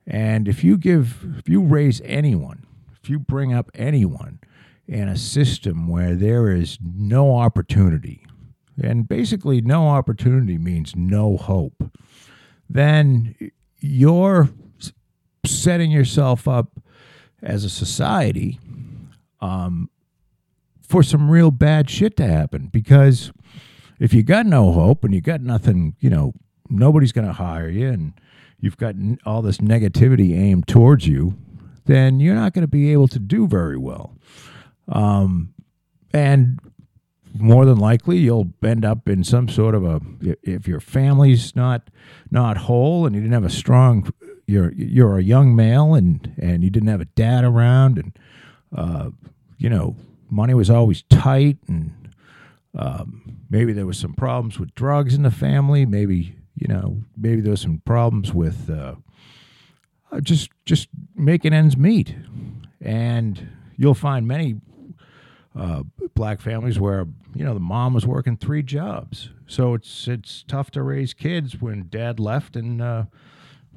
And 0.07 0.49
if 0.49 0.65
you 0.65 0.77
give 0.77 1.25
if 1.39 1.49
you 1.49 1.63
raise 1.63 2.01
anyone, 2.05 2.67
if 3.01 3.09
you 3.09 3.19
bring 3.19 3.53
up 3.53 3.71
anyone 3.75 4.41
in 4.87 5.09
a 5.09 5.17
system 5.17 5.89
where 5.89 6.15
there 6.15 6.49
is 6.51 6.79
no 6.83 7.37
opportunity, 7.37 8.27
and 8.83 9.09
basically 9.09 9.61
no 9.61 9.89
opportunity 9.89 10.59
means 10.59 10.97
no 10.97 11.37
hope, 11.37 11.91
then 12.69 13.35
you're 13.79 14.49
setting 15.45 15.91
yourself 15.91 16.47
up 16.47 16.81
as 17.43 17.65
a 17.65 17.71
society 17.71 18.59
um, 19.41 19.91
for 20.81 21.03
some 21.03 21.31
real 21.31 21.51
bad 21.51 21.91
shit 21.91 22.17
to 22.17 22.27
happen. 22.27 22.69
Because 22.73 23.33
if 23.99 24.15
you 24.15 24.23
got 24.23 24.47
no 24.47 24.73
hope 24.73 25.05
and 25.05 25.15
you 25.15 25.21
got 25.21 25.41
nothing, 25.41 25.97
you 26.01 26.11
know, 26.11 26.33
nobody's 26.69 27.13
going 27.13 27.27
to 27.27 27.33
hire 27.33 27.69
you, 27.69 27.89
and 27.89 28.15
you've 28.61 28.77
got 28.77 28.95
all 29.27 29.43
this 29.43 29.59
negativity 29.59 30.39
aimed 30.39 30.67
towards 30.67 31.07
you, 31.07 31.37
then 31.85 32.21
you're 32.21 32.37
not 32.37 32.53
going 32.53 32.63
to 32.63 32.69
be 32.69 32.93
able 32.93 33.09
to 33.09 33.19
do 33.19 33.47
very 33.49 33.77
well. 33.77 34.17
Um, 34.89 35.55
and 36.13 36.59
more 37.35 37.65
than 37.65 37.79
likely 37.79 38.19
you'll 38.19 38.53
end 38.63 38.85
up 38.85 39.09
in 39.09 39.25
some 39.25 39.49
sort 39.49 39.75
of 39.75 39.85
a 39.85 40.01
if 40.43 40.69
your 40.69 40.81
family's 40.81 41.57
not 41.57 41.89
not 42.31 42.59
whole 42.59 43.07
and 43.07 43.15
you 43.15 43.23
didn't 43.23 43.33
have 43.33 43.45
a 43.45 43.51
strong 43.51 44.13
you're 44.47 44.71
you're 44.75 45.17
a 45.17 45.23
young 45.23 45.57
male 45.57 45.95
and 45.95 46.35
and 46.37 46.63
you 46.63 46.69
didn't 46.69 46.91
have 46.91 47.01
a 47.01 47.07
dad 47.07 47.43
around 47.43 47.97
and 47.97 48.19
uh, 48.77 49.09
you 49.57 49.71
know 49.71 49.97
money 50.29 50.53
was 50.53 50.69
always 50.69 51.03
tight 51.05 51.57
and 51.69 52.11
um, 52.77 53.39
maybe 53.49 53.73
there 53.73 53.87
was 53.87 53.99
some 53.99 54.13
problems 54.13 54.59
with 54.59 54.75
drugs 54.75 55.15
in 55.15 55.23
the 55.23 55.31
family 55.31 55.87
maybe 55.87 56.37
you 56.55 56.69
know 56.69 57.03
maybe 57.17 57.41
there 57.41 57.53
was 57.53 57.63
some 57.63 57.81
problems 57.87 58.35
with 58.35 58.69
uh, 58.69 58.95
uh 60.11 60.21
just 60.21 60.51
just 60.67 60.89
making 61.23 61.53
ends 61.53 61.77
meet. 61.77 62.15
And 62.81 63.49
you'll 63.77 63.95
find 63.95 64.27
many 64.27 64.57
uh, 65.55 65.83
black 66.15 66.41
families 66.41 66.79
where 66.79 67.07
you 67.35 67.45
know 67.45 67.55
the 67.55 67.61
mom 67.61 67.95
was 67.95 68.07
working 68.07 68.37
three 68.37 68.63
jobs, 68.63 69.31
so 69.47 69.75
it's 69.75 70.09
it's 70.09 70.45
tough 70.49 70.71
to 70.73 70.83
raise 70.83 71.15
kids 71.15 71.61
when 71.61 71.89
dad 71.89 72.19
left 72.19 72.57
and 72.57 72.81
uh, 72.81 73.05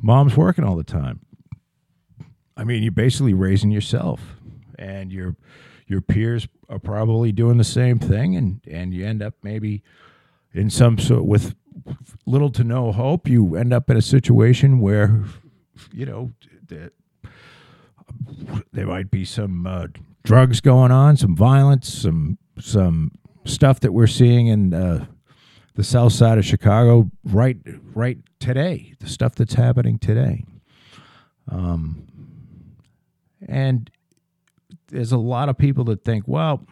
mom's 0.02 0.38
working 0.38 0.64
all 0.64 0.76
the 0.76 0.84
time. 0.84 1.20
I 2.58 2.64
mean, 2.64 2.84
you're 2.84 2.92
basically 2.92 3.34
raising 3.34 3.72
yourself, 3.72 4.22
and 4.80 5.12
your 5.12 5.36
your 5.88 6.02
peers 6.02 6.48
are 6.70 6.80
probably 6.80 7.32
doing 7.32 7.58
the 7.58 7.64
same 7.64 8.00
thing, 8.00 8.36
and 8.36 8.62
and 8.70 8.94
you 8.94 9.06
end 9.06 9.22
up 9.22 9.36
maybe 9.44 9.84
in 10.54 10.70
some 10.70 10.98
sort 10.98 11.26
with 11.26 11.56
little 12.26 12.50
to 12.52 12.64
no 12.64 12.92
hope. 12.92 13.28
You 13.28 13.56
end 13.56 13.74
up 13.74 13.90
in 13.90 13.98
a 13.98 14.02
situation 14.02 14.80
where 14.80 15.24
you 15.92 16.06
know. 16.06 16.32
that 16.68 16.94
there 18.72 18.88
might 18.88 19.12
be 19.12 19.26
some 19.26 19.66
uh, 19.68 19.88
drugs 20.26 20.60
going 20.60 20.92
on, 20.92 21.16
some 21.16 21.36
violence, 21.36 21.92
some 21.94 22.38
some 22.60 23.12
stuff 23.46 23.80
that 23.82 23.94
we're 23.94 24.08
seeing 24.08 24.48
in 24.48 24.74
uh, 24.74 25.06
the 25.76 25.84
south 25.84 26.14
side 26.14 26.38
of 26.38 26.46
Chicago 26.46 27.10
right 27.24 27.58
right 27.94 28.18
today. 28.40 28.94
The 29.00 29.08
stuff 29.08 29.36
that's 29.36 29.54
happening 29.54 30.00
today. 30.00 30.44
Um, 31.50 32.08
and 33.48 33.90
there's 34.88 35.12
a 35.12 35.18
lot 35.18 35.50
of 35.50 35.58
people 35.58 35.84
that 35.86 36.04
think, 36.04 36.24
well, 36.28 36.66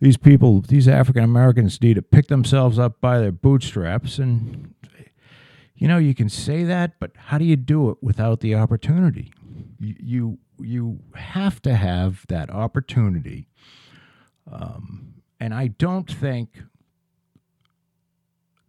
these 0.00 0.16
people, 0.16 0.62
these 0.62 0.88
African 0.88 1.22
Americans 1.22 1.80
need 1.82 1.94
to 1.94 2.02
pick 2.02 2.28
themselves 2.28 2.78
up 2.78 3.00
by 3.00 3.18
their 3.18 3.32
bootstraps. 3.32 4.18
And, 4.18 4.74
you 5.74 5.88
know, 5.88 5.98
you 5.98 6.14
can 6.14 6.30
say 6.30 6.64
that, 6.64 6.98
but 6.98 7.10
how 7.14 7.36
do 7.36 7.44
you 7.44 7.56
do 7.56 7.90
it 7.90 7.98
without 8.00 8.40
the 8.40 8.54
opportunity? 8.54 9.30
You, 9.78 9.94
you 9.98 10.38
you 10.62 11.00
have 11.14 11.60
to 11.62 11.74
have 11.74 12.26
that 12.28 12.50
opportunity. 12.50 13.48
Um, 14.50 15.14
and 15.38 15.54
I 15.54 15.68
don't 15.68 16.10
think 16.10 16.62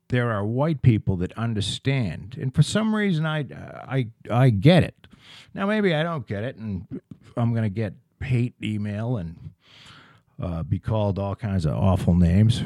there 0.10 0.32
are 0.32 0.46
white 0.46 0.82
people 0.82 1.16
that 1.18 1.32
understand. 1.38 2.38
And 2.40 2.54
for 2.54 2.64
some 2.64 2.94
reason, 2.94 3.26
I, 3.26 3.46
I, 3.88 4.08
I 4.30 4.50
get 4.50 4.84
it. 4.84 5.08
Now, 5.54 5.66
maybe 5.66 5.96
I 5.96 6.04
don't 6.04 6.28
get 6.28 6.44
it, 6.44 6.58
and 6.58 7.02
I'm 7.38 7.52
going 7.52 7.64
to 7.64 7.70
get 7.70 7.94
hate 8.22 8.54
email 8.62 9.18
and 9.18 9.52
uh, 10.42 10.64
be 10.64 10.80
called 10.80 11.18
all 11.18 11.36
kinds 11.36 11.66
of 11.66 11.74
awful 11.76 12.14
names, 12.14 12.64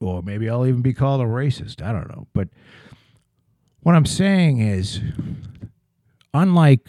or 0.00 0.22
maybe 0.22 0.48
I'll 0.48 0.66
even 0.66 0.82
be 0.82 0.94
called 0.94 1.20
a 1.20 1.24
racist. 1.24 1.82
I 1.82 1.92
don't 1.92 2.08
know. 2.08 2.26
But 2.32 2.48
what 3.80 3.94
I'm 3.94 4.06
saying 4.06 4.60
is, 4.60 5.00
unlike 6.32 6.88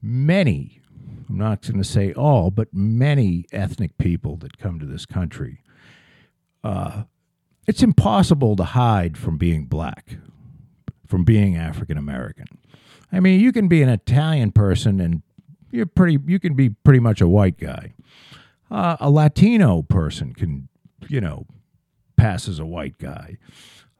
many 0.00 0.77
I'm 1.28 1.36
not 1.36 1.62
going 1.62 1.78
to 1.78 1.84
say 1.84 2.12
all, 2.12 2.50
but 2.50 2.72
many 2.72 3.44
ethnic 3.52 3.98
people 3.98 4.36
that 4.36 4.58
come 4.58 4.78
to 4.80 4.86
this 4.86 5.04
country. 5.04 5.62
Uh, 6.64 7.04
it's 7.66 7.82
impossible 7.82 8.56
to 8.56 8.64
hide 8.64 9.18
from 9.18 9.36
being 9.36 9.66
black, 9.66 10.16
from 11.06 11.24
being 11.24 11.56
African 11.56 11.98
American. 11.98 12.46
I 13.12 13.20
mean, 13.20 13.40
you 13.40 13.52
can 13.52 13.68
be 13.68 13.82
an 13.82 13.88
Italian 13.88 14.52
person 14.52 15.00
and 15.00 15.22
you're 15.70 15.86
pretty. 15.86 16.18
You 16.26 16.38
can 16.38 16.54
be 16.54 16.70
pretty 16.70 17.00
much 17.00 17.20
a 17.20 17.28
white 17.28 17.58
guy. 17.58 17.92
Uh, 18.70 18.96
a 19.00 19.10
Latino 19.10 19.82
person 19.82 20.32
can, 20.32 20.68
you 21.08 21.20
know, 21.20 21.46
pass 22.16 22.48
as 22.48 22.58
a 22.58 22.66
white 22.66 22.98
guy. 22.98 23.36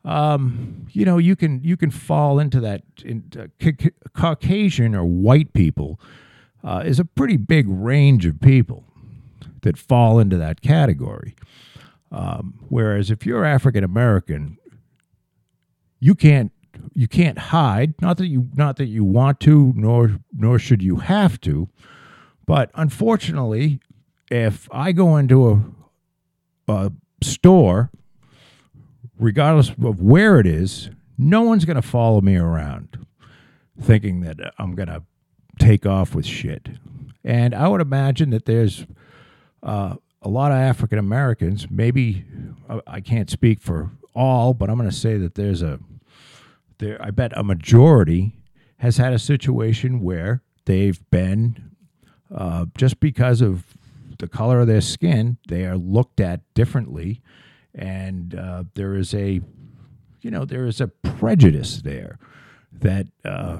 Um, 0.04 0.86
you 0.92 1.04
know, 1.04 1.18
you 1.18 1.36
can 1.36 1.62
you 1.62 1.76
can 1.76 1.90
fall 1.90 2.38
into 2.38 2.60
that. 2.60 2.82
In, 3.04 3.30
uh, 3.38 3.46
ca- 3.60 3.90
Caucasian 4.14 4.94
or 4.94 5.04
white 5.04 5.52
people 5.52 6.00
uh, 6.64 6.82
is 6.84 6.98
a 6.98 7.04
pretty 7.04 7.36
big 7.36 7.66
range 7.68 8.26
of 8.26 8.40
people 8.40 8.84
that 9.62 9.78
fall 9.78 10.18
into 10.18 10.36
that 10.36 10.60
category. 10.60 11.34
Um, 12.10 12.54
whereas 12.68 13.10
if 13.10 13.26
you're 13.26 13.44
African 13.44 13.84
American, 13.84 14.58
you 16.00 16.14
can't 16.14 16.52
you 16.94 17.08
can't 17.08 17.38
hide. 17.38 18.00
Not 18.00 18.16
that 18.18 18.28
you 18.28 18.48
not 18.54 18.76
that 18.76 18.86
you 18.86 19.04
want 19.04 19.40
to, 19.40 19.72
nor 19.76 20.18
nor 20.32 20.58
should 20.58 20.82
you 20.82 20.96
have 20.96 21.40
to. 21.42 21.68
But 22.46 22.70
unfortunately, 22.74 23.80
if 24.30 24.68
I 24.72 24.92
go 24.92 25.16
into 25.16 25.50
a, 25.50 26.72
a 26.72 26.92
store, 27.22 27.90
regardless 29.18 29.70
of 29.70 30.00
where 30.00 30.40
it 30.40 30.46
is, 30.46 30.88
no 31.18 31.42
one's 31.42 31.66
going 31.66 31.76
to 31.76 31.82
follow 31.82 32.22
me 32.22 32.36
around, 32.36 33.06
thinking 33.78 34.20
that 34.20 34.38
I'm 34.58 34.74
going 34.74 34.88
to 34.88 35.02
take 35.58 35.86
off 35.86 36.14
with 36.14 36.26
shit. 36.26 36.68
And 37.24 37.54
I 37.54 37.68
would 37.68 37.80
imagine 37.80 38.30
that 38.30 38.46
there's 38.46 38.86
uh, 39.62 39.96
a 40.22 40.28
lot 40.28 40.52
of 40.52 40.58
African 40.58 40.98
Americans. 40.98 41.66
Maybe 41.70 42.24
uh, 42.68 42.80
I 42.86 43.00
can't 43.00 43.28
speak 43.28 43.60
for 43.60 43.90
all, 44.14 44.54
but 44.54 44.70
I'm 44.70 44.76
going 44.76 44.90
to 44.90 44.96
say 44.96 45.18
that 45.18 45.34
there's 45.34 45.62
a 45.62 45.78
there, 46.78 46.96
I 47.00 47.10
bet 47.10 47.36
a 47.36 47.42
majority 47.42 48.36
has 48.78 48.96
had 48.96 49.12
a 49.12 49.18
situation 49.18 50.00
where 50.00 50.42
they've 50.64 51.00
been 51.10 51.72
uh, 52.32 52.66
just 52.76 53.00
because 53.00 53.40
of 53.40 53.64
the 54.18 54.28
color 54.28 54.60
of 54.60 54.66
their 54.66 54.80
skin, 54.80 55.38
they 55.48 55.64
are 55.64 55.76
looked 55.76 56.20
at 56.20 56.40
differently, 56.54 57.20
and 57.74 58.34
uh, 58.34 58.64
there 58.74 58.94
is 58.94 59.14
a, 59.14 59.40
you 60.20 60.30
know, 60.30 60.44
there 60.44 60.66
is 60.66 60.80
a 60.80 60.88
prejudice 60.88 61.82
there 61.82 62.18
that 62.72 63.06
uh, 63.24 63.58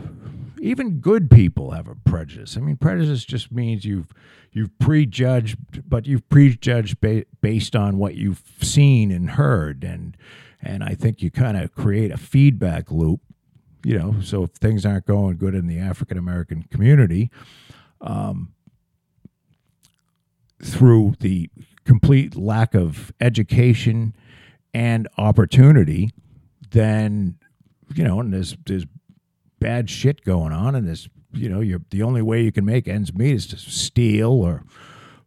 even 0.60 1.00
good 1.00 1.30
people 1.30 1.72
have 1.72 1.88
a 1.88 1.94
prejudice. 1.94 2.56
I 2.56 2.60
mean, 2.60 2.76
prejudice 2.76 3.24
just 3.24 3.50
means 3.52 3.84
you've 3.84 4.12
you've 4.52 4.76
prejudged, 4.78 5.88
but 5.88 6.06
you've 6.06 6.28
prejudged 6.28 7.00
ba- 7.00 7.24
based 7.40 7.76
on 7.76 7.98
what 7.98 8.14
you've 8.14 8.42
seen 8.60 9.10
and 9.10 9.30
heard, 9.30 9.84
and 9.84 10.16
and 10.62 10.82
I 10.82 10.94
think 10.94 11.22
you 11.22 11.30
kind 11.30 11.56
of 11.56 11.74
create 11.74 12.10
a 12.10 12.16
feedback 12.16 12.90
loop. 12.90 13.20
You 13.84 13.98
know, 13.98 14.16
so 14.22 14.42
if 14.42 14.50
things 14.50 14.84
aren't 14.84 15.06
going 15.06 15.36
good 15.36 15.54
in 15.54 15.66
the 15.66 15.78
African 15.78 16.18
American 16.18 16.64
community, 16.64 17.30
um, 18.00 18.52
through 20.62 21.14
the 21.20 21.50
complete 21.84 22.36
lack 22.36 22.74
of 22.74 23.12
education 23.20 24.14
and 24.74 25.08
opportunity, 25.16 26.10
then 26.70 27.36
you 27.94 28.04
know, 28.04 28.20
and 28.20 28.32
there's 28.32 28.56
there's 28.66 28.84
bad 29.58 29.90
shit 29.90 30.24
going 30.24 30.52
on, 30.52 30.74
and 30.74 30.86
there's 30.86 31.08
you 31.32 31.48
know, 31.48 31.60
you're 31.60 31.80
the 31.90 32.02
only 32.02 32.22
way 32.22 32.42
you 32.42 32.52
can 32.52 32.64
make 32.64 32.88
ends 32.88 33.14
meet 33.14 33.34
is 33.34 33.46
to 33.48 33.56
steal 33.56 34.32
or 34.32 34.64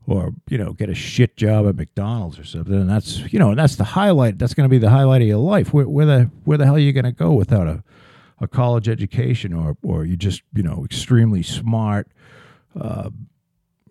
or 0.07 0.33
you 0.49 0.57
know 0.57 0.73
get 0.73 0.89
a 0.89 0.95
shit 0.95 1.37
job 1.37 1.67
at 1.67 1.75
McDonald's 1.75 2.39
or 2.39 2.43
something. 2.43 2.73
And 2.73 2.89
that's 2.89 3.31
you 3.31 3.39
know 3.39 3.51
and 3.51 3.59
that's 3.59 3.75
the 3.75 3.83
highlight. 3.83 4.37
That's 4.37 4.53
going 4.53 4.67
to 4.67 4.71
be 4.71 4.79
the 4.79 4.89
highlight 4.89 5.21
of 5.21 5.27
your 5.27 5.37
life. 5.37 5.73
Where, 5.73 5.87
where 5.87 6.05
the 6.05 6.31
where 6.43 6.57
the 6.57 6.65
hell 6.65 6.75
are 6.75 6.79
you 6.79 6.93
going 6.93 7.05
to 7.05 7.11
go 7.11 7.33
without 7.33 7.67
a 7.67 7.83
a 8.39 8.47
college 8.47 8.89
education 8.89 9.53
or 9.53 9.77
or 9.83 10.05
you 10.05 10.17
just 10.17 10.41
you 10.53 10.63
know 10.63 10.83
extremely 10.83 11.43
smart. 11.43 12.07
Uh, 12.79 13.09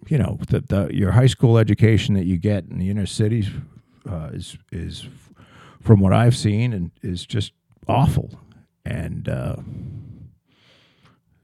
you 0.09 0.18
know 0.18 0.38
the, 0.48 0.61
the 0.61 0.90
your 0.92 1.12
high 1.12 1.26
school 1.26 1.59
education 1.59 2.14
that 2.14 2.24
you 2.24 2.38
get 2.38 2.64
in 2.64 2.79
the 2.79 2.90
inner 2.90 3.07
cities 3.07 3.48
uh, 4.09 4.31
is 4.33 4.59
is 4.72 5.07
from 5.81 6.00
what 6.00 6.12
I've 6.12 6.37
seen 6.37 6.72
and 6.72 6.90
is 7.03 7.24
just 7.24 7.53
awful 7.87 8.40
and. 8.85 9.29
Uh, 9.29 9.57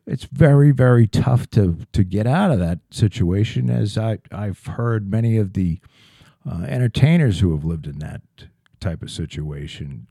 it's 0.06 0.24
very 0.24 0.70
very 0.70 1.06
tough 1.06 1.48
to 1.50 1.78
to 1.92 2.04
get 2.04 2.26
out 2.26 2.50
of 2.50 2.58
that 2.58 2.80
situation 2.90 3.70
as 3.70 3.98
I 3.98 4.18
I've 4.30 4.64
heard 4.66 5.10
many 5.10 5.36
of 5.36 5.54
the 5.54 5.80
uh, 6.48 6.62
entertainers 6.62 7.40
who 7.40 7.52
have 7.52 7.64
lived 7.64 7.86
in 7.86 7.98
that 7.98 8.22
type 8.80 9.02
of 9.02 9.10
situation 9.10 10.06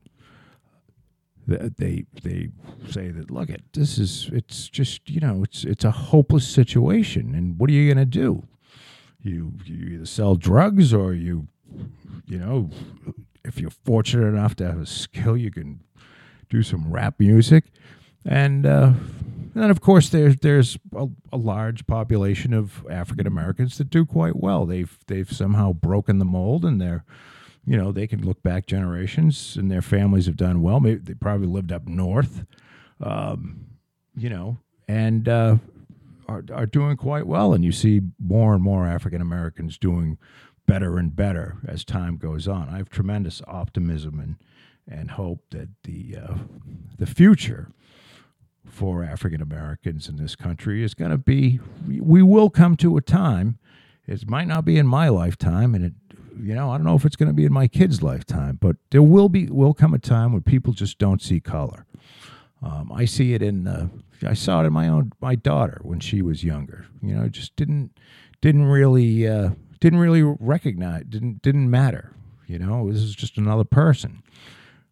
they 1.46 2.04
they 2.22 2.48
say 2.90 3.10
that 3.10 3.30
look 3.30 3.50
at 3.50 3.60
this 3.72 3.98
is 3.98 4.28
it's 4.32 4.68
just 4.68 5.08
you 5.08 5.20
know 5.20 5.42
it's 5.44 5.64
it's 5.64 5.84
a 5.84 5.90
hopeless 5.90 6.46
situation 6.46 7.34
and 7.34 7.58
what 7.58 7.70
are 7.70 7.72
you 7.72 7.92
going 7.92 8.04
to 8.04 8.10
do? 8.10 8.42
You 9.22 9.52
you 9.64 9.94
either 9.94 10.06
sell 10.06 10.34
drugs 10.34 10.92
or 10.92 11.14
you 11.14 11.46
you 12.26 12.38
know 12.38 12.70
if 13.44 13.60
you're 13.60 13.70
fortunate 13.70 14.26
enough 14.26 14.56
to 14.56 14.66
have 14.66 14.80
a 14.80 14.86
skill 14.86 15.36
you 15.36 15.50
can 15.50 15.80
do 16.48 16.62
some 16.62 16.90
rap 16.90 17.14
music. 17.18 17.64
And 18.24 18.66
uh, 18.66 18.94
and 19.56 19.62
then, 19.62 19.70
of 19.70 19.80
course, 19.80 20.10
there's 20.10 20.36
there's 20.36 20.76
a, 20.94 21.06
a 21.32 21.38
large 21.38 21.86
population 21.86 22.52
of 22.52 22.86
African 22.90 23.26
Americans 23.26 23.78
that 23.78 23.88
do 23.88 24.04
quite 24.04 24.36
well. 24.36 24.66
They've 24.66 24.98
they've 25.06 25.32
somehow 25.32 25.72
broken 25.72 26.18
the 26.18 26.26
mold, 26.26 26.62
and 26.62 26.78
they're, 26.78 27.06
you 27.64 27.78
know, 27.78 27.90
they 27.90 28.06
can 28.06 28.22
look 28.22 28.42
back 28.42 28.66
generations, 28.66 29.56
and 29.56 29.70
their 29.70 29.80
families 29.80 30.26
have 30.26 30.36
done 30.36 30.60
well. 30.60 30.78
Maybe 30.78 31.00
they 31.00 31.14
probably 31.14 31.46
lived 31.46 31.72
up 31.72 31.88
north, 31.88 32.44
um, 33.00 33.64
you 34.14 34.28
know, 34.28 34.58
and 34.88 35.26
uh, 35.26 35.56
are 36.28 36.44
are 36.52 36.66
doing 36.66 36.98
quite 36.98 37.26
well. 37.26 37.54
And 37.54 37.64
you 37.64 37.72
see 37.72 38.02
more 38.18 38.52
and 38.52 38.62
more 38.62 38.86
African 38.86 39.22
Americans 39.22 39.78
doing 39.78 40.18
better 40.66 40.98
and 40.98 41.16
better 41.16 41.56
as 41.66 41.82
time 41.82 42.18
goes 42.18 42.46
on. 42.46 42.68
I 42.68 42.76
have 42.76 42.90
tremendous 42.90 43.40
optimism 43.46 44.20
and 44.20 44.36
and 44.86 45.12
hope 45.12 45.46
that 45.52 45.70
the 45.84 46.18
uh, 46.22 46.34
the 46.98 47.06
future 47.06 47.70
for 48.66 49.04
African 49.04 49.40
Americans 49.40 50.08
in 50.08 50.16
this 50.16 50.36
country 50.36 50.82
is 50.82 50.94
going 50.94 51.10
to 51.10 51.18
be 51.18 51.60
we 51.86 52.22
will 52.22 52.50
come 52.50 52.76
to 52.76 52.96
a 52.96 53.00
time 53.00 53.58
it 54.06 54.28
might 54.28 54.46
not 54.46 54.64
be 54.64 54.78
in 54.78 54.86
my 54.86 55.08
lifetime 55.08 55.74
and 55.74 55.84
it 55.84 55.92
you 56.40 56.54
know 56.54 56.70
I 56.70 56.76
don't 56.76 56.86
know 56.86 56.96
if 56.96 57.04
it's 57.04 57.16
going 57.16 57.28
to 57.28 57.34
be 57.34 57.44
in 57.44 57.52
my 57.52 57.68
kids 57.68 58.02
lifetime 58.02 58.58
but 58.60 58.76
there 58.90 59.02
will 59.02 59.28
be 59.28 59.46
will 59.46 59.74
come 59.74 59.94
a 59.94 59.98
time 59.98 60.32
when 60.32 60.42
people 60.42 60.72
just 60.72 60.98
don't 60.98 61.22
see 61.22 61.40
color. 61.40 61.86
Um, 62.62 62.90
I 62.92 63.04
see 63.04 63.34
it 63.34 63.42
in 63.42 63.66
uh, 63.66 63.88
I 64.26 64.34
saw 64.34 64.62
it 64.62 64.66
in 64.66 64.72
my 64.72 64.88
own 64.88 65.12
my 65.20 65.34
daughter 65.34 65.80
when 65.82 66.00
she 66.00 66.22
was 66.22 66.44
younger 66.44 66.86
you 67.02 67.14
know 67.14 67.28
just 67.28 67.56
didn't 67.56 67.98
didn't 68.40 68.64
really 68.64 69.26
uh, 69.26 69.50
didn't 69.80 69.98
really 69.98 70.22
recognize 70.22 71.04
didn't 71.08 71.42
didn't 71.42 71.70
matter 71.70 72.16
you 72.46 72.58
know 72.58 72.90
this 72.90 73.02
is 73.02 73.14
just 73.14 73.36
another 73.36 73.64
person. 73.64 74.22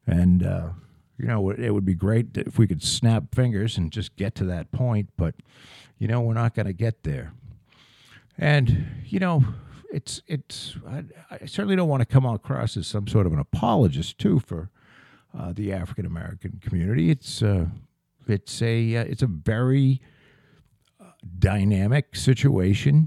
And 0.06 0.44
uh, 0.44 0.70
you 1.18 1.26
know, 1.26 1.50
it 1.50 1.70
would 1.70 1.84
be 1.84 1.94
great 1.94 2.36
if 2.36 2.58
we 2.58 2.66
could 2.66 2.82
snap 2.82 3.34
fingers 3.34 3.78
and 3.78 3.92
just 3.92 4.16
get 4.16 4.34
to 4.36 4.44
that 4.44 4.72
point, 4.72 5.10
but 5.16 5.34
you 5.98 6.08
know, 6.08 6.20
we're 6.20 6.34
not 6.34 6.54
going 6.54 6.66
to 6.66 6.72
get 6.72 7.04
there. 7.04 7.32
And 8.36 8.86
you 9.06 9.20
know, 9.20 9.44
it's 9.92 10.22
it's 10.26 10.76
I, 10.88 11.04
I, 11.30 11.46
certainly 11.46 11.76
don't 11.76 11.88
want 11.88 12.00
to 12.00 12.06
come 12.06 12.26
across 12.26 12.76
as 12.76 12.88
some 12.88 13.06
sort 13.06 13.26
of 13.26 13.32
an 13.32 13.38
apologist 13.38 14.18
too 14.18 14.40
for 14.40 14.70
uh, 15.38 15.52
the 15.52 15.72
African 15.72 16.04
American 16.04 16.60
community. 16.60 17.10
It's 17.10 17.42
uh, 17.42 17.66
it's 18.26 18.60
a 18.60 18.96
uh, 18.96 19.04
it's 19.04 19.22
a 19.22 19.28
very 19.28 20.00
uh, 21.00 21.10
dynamic 21.38 22.16
situation 22.16 23.06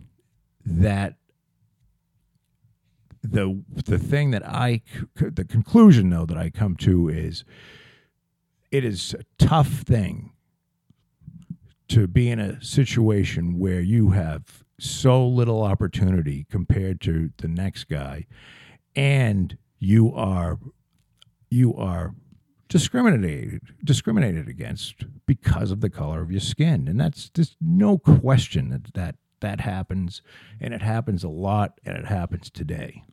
that 0.66 1.16
the 3.22 3.62
the 3.70 4.00
thing 4.00 4.32
that 4.32 4.48
I 4.48 4.82
the 5.16 5.44
conclusion 5.44 6.10
though 6.10 6.26
that 6.26 6.38
I 6.38 6.50
come 6.50 6.78
to 6.78 7.10
is 7.10 7.44
it 8.72 8.84
is 8.84 9.14
a 9.14 9.24
tough 9.44 9.68
thing 9.68 10.34
to 11.90 12.08
be 12.08 12.30
in 12.30 12.40
a 12.40 12.62
situation 12.62 13.58
where 13.60 13.80
you 13.80 14.12
have 14.12 14.64
so 14.80 15.26
little 15.26 15.64
opportunity 15.64 16.46
compared 16.50 17.02
to 17.02 17.32
the 17.38 17.48
next 17.48 17.86
guy 17.86 18.28
and 18.96 19.58
you 19.80 20.14
are 20.14 20.60
you 21.50 21.74
are 21.76 22.14
discriminated 22.68 23.62
discriminated 23.84 24.48
against 24.50 25.06
because 25.26 25.72
of 25.72 25.82
the 25.82 25.90
color 25.90 26.22
of 26.22 26.32
your 26.32 26.42
skin. 26.42 26.88
And 26.88 27.00
that's 27.00 27.30
there's 27.34 27.56
no 27.62 27.98
question 27.98 28.70
that 28.70 28.94
that 28.94 29.16
that 29.40 29.62
happens 29.62 30.22
and 30.60 30.74
it 30.74 30.82
happens 30.82 31.24
a 31.24 31.30
lot 31.30 31.80
and 31.86 31.96
it 31.96 32.06
happens 32.06 32.50
today. 32.50 33.04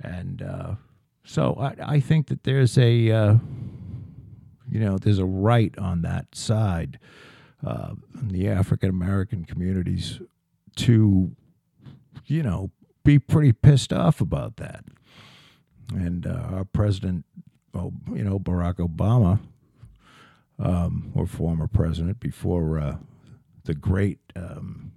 And 0.00 0.42
uh, 0.42 0.74
so 1.24 1.56
I, 1.58 1.94
I 1.94 2.00
think 2.00 2.28
that 2.28 2.44
there's 2.44 2.78
a 2.78 3.10
uh, 3.10 3.36
you 4.76 4.84
know, 4.84 4.98
there's 4.98 5.18
a 5.18 5.24
right 5.24 5.76
on 5.78 6.02
that 6.02 6.34
side, 6.34 6.98
uh, 7.66 7.94
the 8.12 8.46
African 8.46 8.90
American 8.90 9.46
communities, 9.46 10.20
to, 10.76 11.34
you 12.26 12.42
know, 12.42 12.70
be 13.02 13.18
pretty 13.18 13.54
pissed 13.54 13.90
off 13.90 14.20
about 14.20 14.56
that. 14.56 14.84
and 15.94 16.26
uh, 16.26 16.48
our 16.52 16.64
president, 16.64 17.24
oh, 17.72 17.90
you 18.12 18.22
know, 18.22 18.38
Barack 18.38 18.74
Obama, 18.74 19.40
um, 20.58 21.10
or 21.14 21.26
former 21.26 21.66
president 21.66 22.20
before 22.20 22.78
uh, 22.78 22.96
the 23.64 23.74
great, 23.74 24.18
um, 24.34 24.92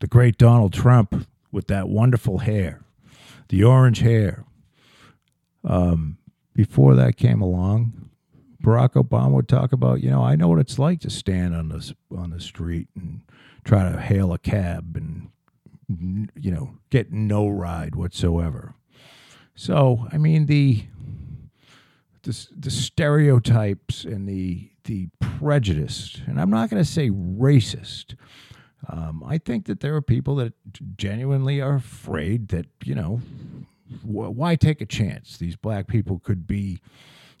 the 0.00 0.06
great 0.06 0.38
Donald 0.38 0.72
Trump 0.72 1.26
with 1.50 1.66
that 1.66 1.86
wonderful 1.86 2.38
hair, 2.38 2.80
the 3.50 3.62
orange 3.62 4.00
hair. 4.00 4.46
Um, 5.64 6.16
before 6.54 6.94
that 6.94 7.18
came 7.18 7.42
along, 7.42 8.10
Barack 8.62 8.92
Obama 8.92 9.32
would 9.32 9.48
talk 9.48 9.72
about, 9.72 10.02
you 10.02 10.10
know, 10.10 10.22
I 10.22 10.36
know 10.36 10.48
what 10.48 10.60
it's 10.60 10.78
like 10.78 11.00
to 11.00 11.10
stand 11.10 11.54
on 11.54 11.68
the 11.68 11.94
on 12.16 12.30
the 12.30 12.40
street 12.40 12.88
and 12.94 13.22
try 13.64 13.90
to 13.90 14.00
hail 14.00 14.32
a 14.32 14.38
cab 14.38 14.96
and 14.96 15.30
you 16.40 16.50
know 16.50 16.78
get 16.90 17.12
no 17.12 17.48
ride 17.48 17.94
whatsoever. 17.94 18.74
So 19.54 20.06
I 20.12 20.18
mean 20.18 20.46
the 20.46 20.84
the, 22.22 22.46
the 22.56 22.70
stereotypes 22.70 24.04
and 24.04 24.28
the 24.28 24.70
the 24.84 25.08
prejudice, 25.20 26.20
and 26.26 26.40
I'm 26.40 26.50
not 26.50 26.70
going 26.70 26.82
to 26.82 26.88
say 26.88 27.10
racist. 27.10 28.16
Um, 28.88 29.22
I 29.24 29.38
think 29.38 29.66
that 29.66 29.78
there 29.80 29.94
are 29.94 30.02
people 30.02 30.34
that 30.36 30.54
genuinely 30.96 31.60
are 31.60 31.76
afraid 31.76 32.48
that 32.48 32.66
you 32.84 32.94
know 32.94 33.20
wh- 34.02 34.34
why 34.36 34.56
take 34.56 34.80
a 34.80 34.86
chance? 34.86 35.36
These 35.36 35.56
black 35.56 35.86
people 35.86 36.18
could 36.18 36.46
be 36.46 36.80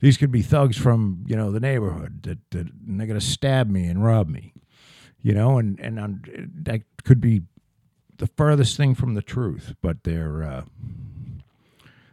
these 0.02 0.16
could 0.16 0.32
be 0.32 0.42
thugs 0.42 0.76
from 0.76 1.24
you 1.28 1.36
know 1.36 1.52
the 1.52 1.60
neighborhood 1.60 2.24
that, 2.24 2.38
that 2.50 2.66
they're 2.74 3.06
going 3.06 3.18
to 3.18 3.24
stab 3.24 3.70
me 3.70 3.86
and 3.86 4.04
rob 4.04 4.28
me, 4.28 4.52
you 5.22 5.32
know, 5.32 5.58
and 5.58 5.78
and 5.78 5.98
um, 5.98 6.22
that 6.26 6.82
could 7.04 7.20
be 7.20 7.42
the 8.18 8.26
furthest 8.26 8.76
thing 8.76 8.96
from 8.96 9.14
the 9.14 9.22
truth. 9.22 9.74
But 9.80 10.02
they're 10.02 10.42
uh, 10.42 10.64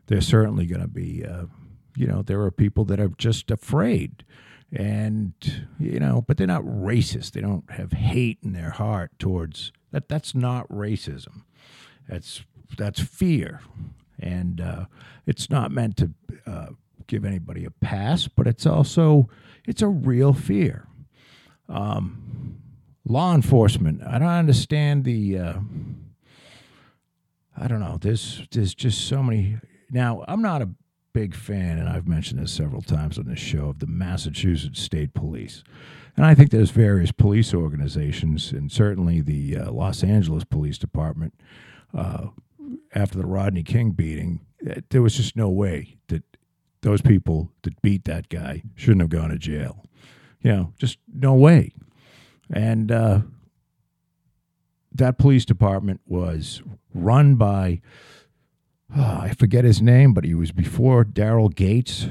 they're 0.05 0.21
certainly 0.21 0.67
to 0.67 0.87
be, 0.87 1.25
uh, 1.25 1.45
you 1.95 2.05
know, 2.05 2.21
there 2.21 2.39
are 2.41 2.51
people 2.51 2.85
that 2.85 2.99
are 2.99 3.09
just 3.17 3.49
afraid, 3.49 4.23
and 4.71 5.33
you 5.79 5.99
know, 5.99 6.23
but 6.27 6.37
they're 6.37 6.45
not 6.45 6.61
racist. 6.61 7.31
They 7.31 7.41
don't 7.41 7.69
have 7.71 7.91
hate 7.91 8.37
in 8.43 8.53
their 8.53 8.69
heart 8.69 9.17
towards 9.17 9.71
that. 9.91 10.07
That's 10.07 10.35
not 10.35 10.69
racism. 10.69 11.41
That's 12.07 12.43
that's 12.77 12.99
fear, 12.99 13.61
and 14.19 14.61
uh, 14.61 14.85
it's 15.25 15.49
not 15.49 15.71
meant 15.71 15.97
to 15.97 16.11
uh, 16.45 16.67
give 17.09 17.25
anybody 17.25 17.65
a 17.65 17.71
pass, 17.71 18.27
but 18.27 18.47
it's 18.47 18.65
also 18.65 19.27
it's 19.65 19.81
a 19.81 19.87
real 19.87 20.31
fear. 20.31 20.87
Um, 21.67 22.59
law 23.05 23.35
enforcement. 23.35 24.01
I 24.03 24.19
don't 24.19 24.29
understand 24.29 25.03
the. 25.03 25.37
Uh, 25.37 25.59
I 27.57 27.67
don't 27.67 27.81
know. 27.81 27.97
There's 27.99 28.47
there's 28.51 28.73
just 28.73 29.07
so 29.07 29.21
many. 29.21 29.57
Now 29.91 30.23
I'm 30.27 30.41
not 30.41 30.61
a 30.61 30.69
big 31.11 31.35
fan, 31.35 31.77
and 31.77 31.89
I've 31.89 32.07
mentioned 32.07 32.39
this 32.39 32.53
several 32.53 32.81
times 32.81 33.17
on 33.17 33.25
this 33.25 33.39
show 33.39 33.69
of 33.69 33.79
the 33.79 33.87
Massachusetts 33.87 34.81
State 34.81 35.13
Police, 35.13 35.63
and 36.15 36.25
I 36.25 36.35
think 36.35 36.51
there's 36.51 36.71
various 36.71 37.11
police 37.11 37.53
organizations, 37.53 38.51
and 38.51 38.71
certainly 38.71 39.19
the 39.19 39.57
uh, 39.57 39.71
Los 39.71 40.03
Angeles 40.03 40.45
Police 40.45 40.77
Department. 40.77 41.33
Uh, 41.93 42.27
after 42.93 43.17
the 43.17 43.25
Rodney 43.25 43.63
King 43.63 43.91
beating, 43.91 44.41
eh, 44.65 44.81
there 44.89 45.01
was 45.01 45.15
just 45.15 45.35
no 45.35 45.49
way 45.49 45.97
that 46.07 46.23
those 46.81 47.01
people 47.01 47.51
that 47.63 47.81
beat 47.81 48.05
that 48.05 48.29
guy 48.29 48.63
shouldn't 48.75 49.01
have 49.01 49.09
gone 49.09 49.29
to 49.29 49.37
jail. 49.37 49.83
You 50.41 50.51
know, 50.51 50.73
just 50.77 50.97
no 51.13 51.33
way. 51.33 51.73
And 52.51 52.91
uh, 52.91 53.21
that 54.93 55.17
police 55.17 55.45
department 55.45 56.01
was 56.05 56.61
run 56.93 57.35
by, 57.35 57.81
uh, 58.95 59.19
I 59.21 59.33
forget 59.37 59.65
his 59.65 59.81
name, 59.81 60.13
but 60.13 60.23
he 60.23 60.33
was 60.33 60.51
before 60.51 61.03
Daryl 61.03 61.53
Gates, 61.53 62.07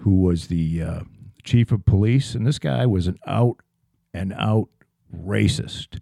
who 0.00 0.20
was 0.20 0.46
the 0.46 0.82
uh, 0.82 1.00
chief 1.42 1.72
of 1.72 1.84
police. 1.84 2.34
And 2.34 2.46
this 2.46 2.58
guy 2.58 2.86
was 2.86 3.06
an 3.06 3.18
out 3.26 3.56
and 4.12 4.32
out 4.34 4.68
racist 5.14 5.98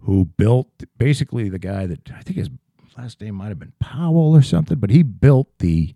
who 0.00 0.26
built 0.26 0.68
basically 0.96 1.48
the 1.48 1.58
guy 1.58 1.86
that 1.86 2.10
I 2.10 2.22
think 2.22 2.38
his 2.38 2.50
last 2.96 3.20
name 3.20 3.34
might 3.34 3.48
have 3.48 3.58
been 3.58 3.72
Powell 3.80 4.34
or 4.34 4.42
something, 4.42 4.78
but 4.78 4.90
he 4.90 5.02
built 5.02 5.48
the 5.58 5.94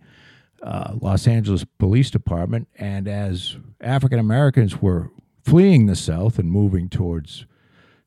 uh, 0.62 0.94
Los 1.00 1.26
Angeles 1.26 1.64
Police 1.78 2.10
Department. 2.10 2.68
And 2.78 3.08
as 3.08 3.56
African 3.80 4.18
Americans 4.18 4.80
were 4.80 5.10
fleeing 5.42 5.86
the 5.86 5.96
South 5.96 6.38
and 6.38 6.50
moving 6.50 6.88
towards 6.88 7.46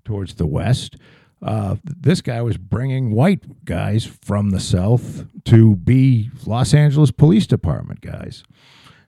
towards 0.03 0.35
the 0.35 0.45
West, 0.45 0.97
uh, 1.41 1.75
this 1.83 2.21
guy 2.21 2.41
was 2.41 2.57
bringing 2.57 3.11
white 3.11 3.65
guys 3.65 4.05
from 4.05 4.51
the 4.51 4.59
South 4.59 5.25
to 5.45 5.75
be 5.75 6.29
Los 6.45 6.73
Angeles 6.73 7.11
Police 7.11 7.47
Department 7.47 8.01
guys. 8.01 8.43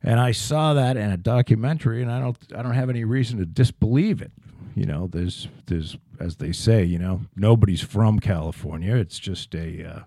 And 0.03 0.19
I 0.19 0.31
saw 0.31 0.73
that 0.73 0.97
in 0.97 1.11
a 1.11 1.17
documentary, 1.17 2.01
and 2.01 2.11
I 2.11 2.19
don't 2.19 2.37
I 2.55 2.61
don't 2.61 2.73
have 2.73 2.89
any 2.89 3.03
reason 3.03 3.39
to 3.39 3.45
disbelieve 3.45 4.21
it. 4.21 4.31
You 4.75 4.85
know, 4.85 5.07
there's 5.11 5.47
there's 5.65 5.97
as 6.19 6.37
they 6.37 6.51
say, 6.51 6.83
you 6.83 6.99
know, 6.99 7.21
nobody's 7.35 7.81
from 7.81 8.19
California. 8.19 8.95
It's 8.95 9.19
just 9.19 9.55
a 9.55 9.83
uh, 9.83 9.99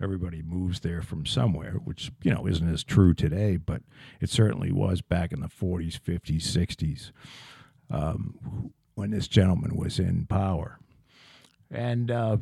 everybody 0.00 0.42
moves 0.42 0.80
there 0.80 1.02
from 1.02 1.26
somewhere, 1.26 1.72
which 1.84 2.12
you 2.22 2.32
know 2.32 2.46
isn't 2.46 2.72
as 2.72 2.84
true 2.84 3.14
today, 3.14 3.56
but 3.56 3.82
it 4.20 4.30
certainly 4.30 4.72
was 4.72 5.00
back 5.00 5.32
in 5.32 5.40
the 5.40 5.48
40s, 5.48 5.98
50s, 6.00 6.42
60s 6.42 7.10
um, 7.90 8.72
when 8.94 9.10
this 9.10 9.28
gentleman 9.28 9.76
was 9.76 9.98
in 9.98 10.26
power. 10.26 10.78
And 11.70 12.10
uh, 12.10 12.38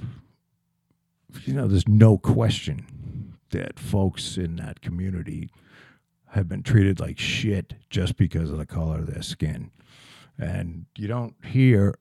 you 1.45 1.55
know, 1.55 1.67
there's 1.67 1.89
no 1.89 2.19
question 2.19 3.37
that 3.51 3.79
folks 3.79 4.37
in 4.37 4.57
that 4.57 4.81
community 4.81 5.51
have 6.31 6.49
been 6.49 6.63
treated 6.63 7.01
like 7.01 7.19
shit 7.19 7.75
just 7.89 8.17
because 8.17 8.51
of 8.51 8.59
the 8.59 8.67
color 8.67 8.99
of 8.99 9.07
their 9.07 9.23
skin. 9.23 9.71
And 10.39 10.87
you 10.97 11.09
don't 11.09 11.35
hear, 11.45 11.95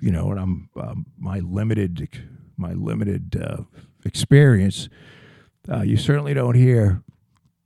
you 0.00 0.10
know, 0.10 0.30
and 0.30 0.40
I'm 0.40 0.68
um, 0.76 1.06
my 1.16 1.38
limited 1.40 2.08
my 2.56 2.72
limited 2.72 3.36
uh, 3.40 3.62
experience, 4.04 4.88
uh, 5.70 5.82
you 5.82 5.96
certainly 5.96 6.34
don't 6.34 6.54
hear 6.54 7.02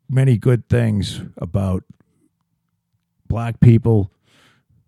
many 0.09 0.39
good 0.39 0.69
things 0.69 1.23
about 1.37 1.85
black 3.27 3.61
people 3.61 4.11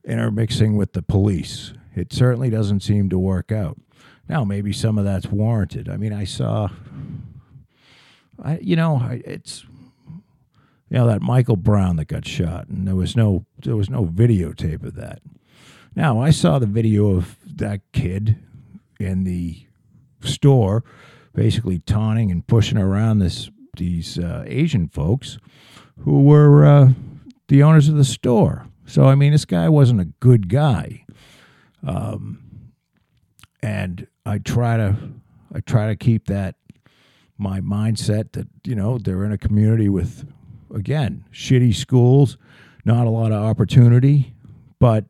intermixing 0.05 0.77
with 0.77 0.93
the 0.93 1.03
police. 1.03 1.73
It 1.95 2.13
certainly 2.13 2.51
doesn't 2.51 2.81
seem 2.81 3.11
to 3.11 3.19
work 3.19 3.53
out. 3.53 3.79
Now, 4.29 4.45
maybe 4.45 4.73
some 4.73 4.97
of 4.97 5.05
that's 5.05 5.27
warranted. 5.27 5.89
I 5.89 5.97
mean, 5.97 6.13
I 6.13 6.25
saw, 6.25 6.69
I 8.43 8.59
you 8.63 8.77
know, 8.77 9.09
it's 9.25 9.65
you 10.89 10.99
know 10.99 11.07
that 11.09 11.21
Michael 11.21 11.57
Brown 11.57 11.97
that 11.97 12.07
got 12.07 12.27
shot, 12.27 12.69
and 12.69 12.87
there 12.87 12.95
was 12.95 13.17
no 13.17 13.45
there 13.59 13.77
was 13.77 13.91
no 13.91 14.05
videotape 14.05 14.85
of 14.85 14.95
that. 14.95 15.21
Now, 15.97 16.21
I 16.21 16.31
saw 16.31 16.59
the 16.61 16.67
video 16.67 17.09
of 17.17 17.37
that 17.45 17.81
kid 17.93 18.37
in 19.01 19.25
the 19.25 19.67
store 20.23 20.85
basically 21.35 21.79
taunting 21.81 22.31
and 22.31 22.47
pushing 22.47 22.79
around 22.79 23.19
this 23.19 23.51
these 23.77 24.19
uh, 24.19 24.45
Asian 24.47 24.89
folks 24.89 25.39
who 26.01 26.23
were 26.23 26.65
uh, 26.65 26.93
the 27.49 27.63
owners 27.63 27.89
of 27.89 27.97
the 27.97 28.05
store. 28.05 28.67
So 28.87 29.07
I 29.07 29.15
mean, 29.15 29.33
this 29.33 29.45
guy 29.45 29.69
wasn't 29.69 30.01
a 30.01 30.07
good 30.21 30.49
guy, 30.49 31.05
um, 31.87 32.41
and 33.63 34.07
I 34.27 34.39
try 34.39 34.77
to 34.77 34.97
I 35.55 35.61
try 35.61 35.89
to 35.89 35.97
keep 35.97 36.27
that 36.27 36.57
my 37.39 37.61
mindset 37.61 38.33
that 38.33 38.49
you 38.65 38.75
know 38.75 38.99
they're 38.99 39.25
in 39.25 39.33
a 39.33 39.39
community 39.39 39.89
with 39.89 40.31
again 40.75 41.25
shitty 41.33 41.75
schools, 41.75 42.37
not 42.85 43.07
a 43.07 43.11
lot 43.11 43.33
of 43.33 43.43
opportunity, 43.43 44.35
but 44.79 45.05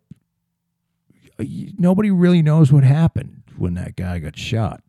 nobody 1.79 2.11
really 2.11 2.43
knows 2.43 2.71
what 2.71 2.85
happened 2.85 3.43
when 3.57 3.75
that 3.75 3.97
guy 3.97 4.19
got 4.19 4.37
shot 4.37 4.83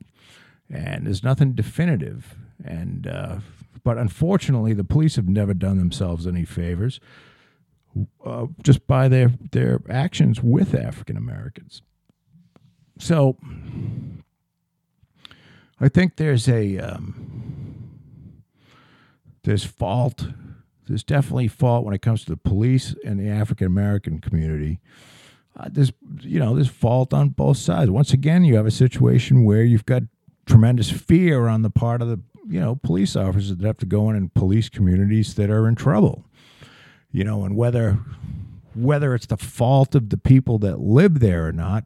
and 0.71 1.05
there's 1.05 1.23
nothing 1.23 1.53
definitive. 1.53 2.36
And 2.63 3.07
uh, 3.07 3.39
but 3.84 3.97
unfortunately, 3.97 4.73
the 4.73 4.84
police 4.84 5.15
have 5.15 5.27
never 5.27 5.53
done 5.53 5.77
themselves 5.77 6.27
any 6.27 6.45
favors 6.45 6.99
uh, 8.25 8.47
just 8.63 8.88
by 8.88 9.07
their 9.07 9.31
their 9.51 9.81
actions 9.89 10.41
with 10.41 10.73
African 10.73 11.17
Americans. 11.17 11.81
So 12.99 13.38
I 15.79 15.89
think 15.89 16.17
there's 16.17 16.47
a 16.47 16.77
um, 16.77 17.91
there's 19.43 19.63
fault. 19.63 20.27
There's 20.88 21.03
definitely 21.03 21.47
fault 21.47 21.86
when 21.86 21.93
it 21.93 22.01
comes 22.01 22.23
to 22.25 22.31
the 22.31 22.38
police 22.38 22.95
and 23.05 23.19
the 23.19 23.29
African 23.29 23.67
American 23.67 24.19
community. 24.19 24.79
Uh, 25.57 25.69
there's 25.71 25.91
you 26.21 26.39
know 26.39 26.55
there's 26.55 26.69
fault 26.69 27.13
on 27.13 27.29
both 27.29 27.57
sides. 27.57 27.89
Once 27.89 28.13
again, 28.13 28.43
you 28.43 28.55
have 28.55 28.65
a 28.65 28.71
situation 28.71 29.43
where 29.43 29.63
you've 29.63 29.86
got 29.86 30.03
tremendous 30.45 30.91
fear 30.91 31.47
on 31.47 31.62
the 31.62 31.69
part 31.69 32.01
of 32.01 32.08
the 32.08 32.19
you 32.47 32.60
know 32.60 32.75
police 32.75 33.15
officers 33.15 33.56
that 33.56 33.65
have 33.65 33.77
to 33.77 33.86
go 33.86 34.10
in 34.10 34.15
and 34.15 34.34
police 34.34 34.69
communities 34.69 35.36
that 35.36 35.49
are 35.49 35.67
in 35.67 35.75
trouble 35.75 36.25
you 37.12 37.23
know 37.23 37.43
and 37.45 37.56
whether 37.56 37.99
whether 38.73 39.13
it's 39.13 39.27
the 39.27 39.38
fault 39.38 39.93
of 39.95 40.10
the 40.10 40.17
people 40.17 40.58
that 40.58 40.80
live 40.80 41.19
there 41.19 41.47
or 41.47 41.51
not 41.51 41.86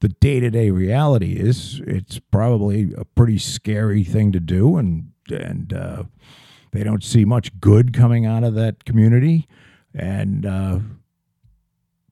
the 0.00 0.08
day-to-day 0.08 0.70
reality 0.70 1.34
is 1.34 1.80
it's 1.86 2.18
probably 2.18 2.92
a 2.96 3.04
pretty 3.04 3.38
scary 3.38 4.02
thing 4.02 4.32
to 4.32 4.40
do 4.40 4.76
and 4.76 5.12
and 5.30 5.72
uh, 5.72 6.02
they 6.72 6.82
don't 6.82 7.04
see 7.04 7.24
much 7.24 7.58
good 7.60 7.92
coming 7.92 8.26
out 8.26 8.44
of 8.44 8.54
that 8.54 8.84
community, 8.84 9.46
and, 9.94 10.44
uh, 10.44 10.80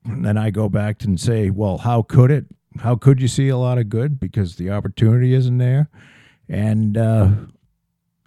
and 0.04 0.24
then 0.24 0.36
I 0.36 0.50
go 0.50 0.68
back 0.68 1.02
and 1.02 1.18
say, 1.18 1.50
well, 1.50 1.78
how 1.78 2.02
could 2.02 2.30
it? 2.30 2.46
How 2.80 2.96
could 2.96 3.20
you 3.20 3.28
see 3.28 3.48
a 3.48 3.58
lot 3.58 3.76
of 3.78 3.88
good? 3.88 4.18
Because 4.18 4.56
the 4.56 4.70
opportunity 4.70 5.34
isn't 5.34 5.58
there, 5.58 5.90
and 6.48 6.96
uh, 6.96 7.30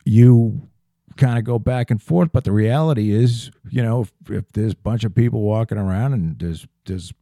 you 0.06 0.70
kind 1.18 1.40
of 1.40 1.44
go 1.44 1.58
back 1.58 1.90
and 1.90 2.02
forth. 2.02 2.32
But 2.32 2.44
the 2.44 2.52
reality 2.52 3.12
is, 3.12 3.50
you 3.70 3.82
know, 3.82 4.02
if, 4.02 4.12
if 4.30 4.46
there's 4.54 4.74
a 4.74 4.78
bunch 4.78 5.04
of 5.04 5.16
people 5.16 5.42
walking 5.42 5.78
around 5.78 6.14
and 6.14 6.38
there's 6.38 6.68
there's 6.86 7.14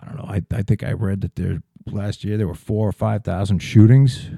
I 0.00 0.06
don't 0.06 0.16
know, 0.18 0.26
I, 0.28 0.42
I 0.52 0.62
think 0.62 0.84
I 0.84 0.92
read 0.92 1.20
that 1.22 1.34
there 1.34 1.62
last 1.86 2.22
year 2.22 2.36
there 2.36 2.48
were 2.48 2.54
four 2.54 2.88
or 2.88 2.92
five 2.92 3.24
thousand 3.24 3.58
shootings 3.58 4.30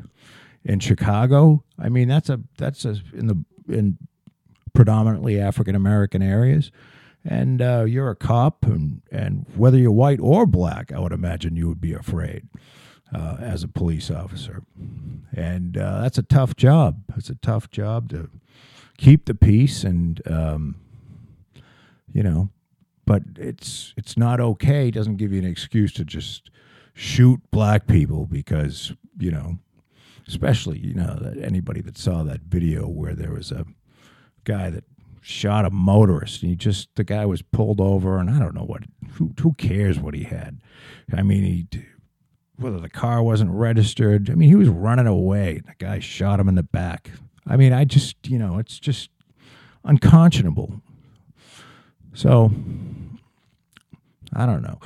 in 0.64 0.80
Chicago. 0.80 1.62
I 1.78 1.90
mean, 1.90 2.08
that's 2.08 2.30
a 2.30 2.40
that's 2.56 2.86
a 2.86 2.96
in 3.12 3.26
the 3.26 3.44
in 3.68 3.98
predominantly 4.72 5.38
African 5.38 5.74
American 5.74 6.22
areas. 6.22 6.70
And 7.24 7.62
uh, 7.62 7.84
you're 7.86 8.10
a 8.10 8.16
cop, 8.16 8.64
and, 8.64 9.02
and 9.12 9.46
whether 9.54 9.78
you're 9.78 9.92
white 9.92 10.18
or 10.20 10.44
black, 10.44 10.90
I 10.90 10.98
would 10.98 11.12
imagine 11.12 11.54
you 11.54 11.68
would 11.68 11.80
be 11.80 11.92
afraid 11.92 12.48
uh, 13.14 13.36
as 13.38 13.62
a 13.62 13.68
police 13.68 14.10
officer. 14.10 14.62
And 15.32 15.78
uh, 15.78 16.02
that's 16.02 16.18
a 16.18 16.22
tough 16.22 16.56
job. 16.56 17.02
It's 17.16 17.30
a 17.30 17.36
tough 17.36 17.70
job 17.70 18.08
to 18.10 18.28
keep 18.96 19.24
the 19.24 19.34
peace 19.34 19.84
and 19.84 20.22
um, 20.30 20.76
you 22.12 22.22
know 22.22 22.48
but 23.04 23.22
it's 23.36 23.94
it's 23.96 24.16
not 24.16 24.40
okay 24.40 24.88
it 24.88 24.94
doesn't 24.94 25.16
give 25.16 25.32
you 25.32 25.38
an 25.40 25.44
excuse 25.46 25.92
to 25.92 26.04
just 26.04 26.50
shoot 26.94 27.40
black 27.50 27.86
people 27.86 28.26
because 28.26 28.92
you 29.18 29.30
know 29.30 29.58
especially 30.28 30.78
you 30.78 30.94
know 30.94 31.18
that 31.20 31.36
anybody 31.42 31.80
that 31.80 31.98
saw 31.98 32.22
that 32.22 32.42
video 32.42 32.86
where 32.86 33.14
there 33.14 33.32
was 33.32 33.50
a 33.50 33.66
guy 34.44 34.70
that 34.70 34.84
shot 35.24 35.64
a 35.64 35.70
motorist 35.70 36.40
he 36.40 36.56
just 36.56 36.88
the 36.96 37.04
guy 37.04 37.24
was 37.24 37.42
pulled 37.42 37.80
over 37.80 38.18
and 38.18 38.28
I 38.28 38.40
don't 38.40 38.54
know 38.54 38.64
what 38.64 38.82
who 39.12 39.32
who 39.40 39.54
cares 39.54 39.98
what 39.98 40.14
he 40.14 40.24
had? 40.24 40.60
I 41.14 41.22
mean 41.22 41.44
he 41.44 41.84
whether 42.56 42.80
the 42.80 42.88
car 42.88 43.22
wasn't 43.22 43.52
registered. 43.52 44.28
I 44.30 44.34
mean 44.34 44.48
he 44.48 44.56
was 44.56 44.68
running 44.68 45.06
away. 45.06 45.60
The 45.64 45.74
guy 45.78 46.00
shot 46.00 46.40
him 46.40 46.48
in 46.48 46.56
the 46.56 46.62
back. 46.62 47.10
I 47.46 47.56
mean 47.56 47.72
I 47.72 47.84
just 47.84 48.16
you 48.26 48.38
know 48.38 48.58
it's 48.58 48.78
just 48.78 49.10
unconscionable. 49.84 50.82
So 52.14 52.50
I 54.34 54.44
don't 54.44 54.62
know. 54.62 54.80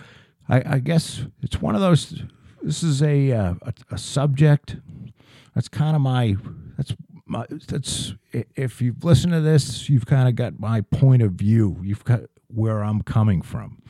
I, 0.49 0.75
I 0.75 0.79
guess 0.79 1.25
it's 1.43 1.61
one 1.61 1.75
of 1.75 1.81
those 1.81 2.23
this 2.63 2.83
is 2.83 3.03
a 3.03 3.33
uh, 3.33 3.55
a, 3.63 3.73
a 3.93 3.99
subject. 3.99 4.77
That's 5.55 5.69
kind 5.69 5.97
of 5.97 6.03
my 6.03 6.37
that's 6.77 6.95
my, 7.27 7.45
that's 7.51 8.15
if 8.33 8.81
you've 8.81 9.05
listened 9.05 9.33
to 9.33 9.41
this, 9.41 9.89
you've 9.89 10.07
kind 10.07 10.29
of 10.29 10.37
got 10.37 10.61
my 10.61 10.81
point 10.81 11.23
of 11.23 11.33
view. 11.33 11.79
You've 11.83 12.05
got 12.05 12.21
where 12.47 12.83
I'm 12.83 13.03
coming 13.03 13.43
from. 13.43 13.83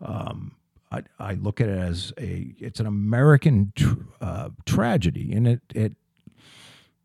Um, 0.00 0.56
I, 0.90 1.02
I 1.18 1.34
look 1.34 1.60
at 1.60 1.68
it 1.68 1.78
as 1.78 2.12
a 2.18 2.54
it's 2.58 2.80
an 2.80 2.86
American 2.86 3.72
tr- 3.76 3.94
uh, 4.20 4.50
tragedy, 4.64 5.32
and 5.32 5.46
it 5.46 5.60
it 5.74 5.96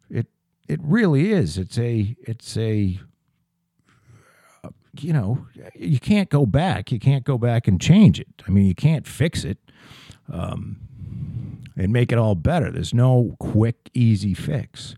it 0.10 0.28
it 0.68 0.80
really 0.82 1.32
is. 1.32 1.58
It's 1.58 1.78
a 1.78 2.16
it's 2.22 2.56
a 2.58 3.00
uh, 4.64 4.70
you 5.00 5.14
know 5.14 5.48
you 5.76 6.00
can't 6.00 6.30
go 6.30 6.46
back. 6.46 6.92
You 6.92 7.00
can't 7.00 7.26
go 7.26 7.38
back 7.38 7.68
and 7.68 7.80
change 7.80 8.20
it. 8.20 8.42
I 8.48 8.52
mean, 8.52 8.66
you 8.66 8.76
can't 8.76 9.06
fix 9.06 9.44
it. 9.44 9.58
Um, 10.32 10.82
and 11.78 11.94
make 11.94 12.12
it 12.12 12.18
all 12.18 12.36
better. 12.36 12.72
There's 12.72 12.94
no 12.94 13.36
quick, 13.40 13.92
easy 13.94 14.34
fix. 14.34 14.96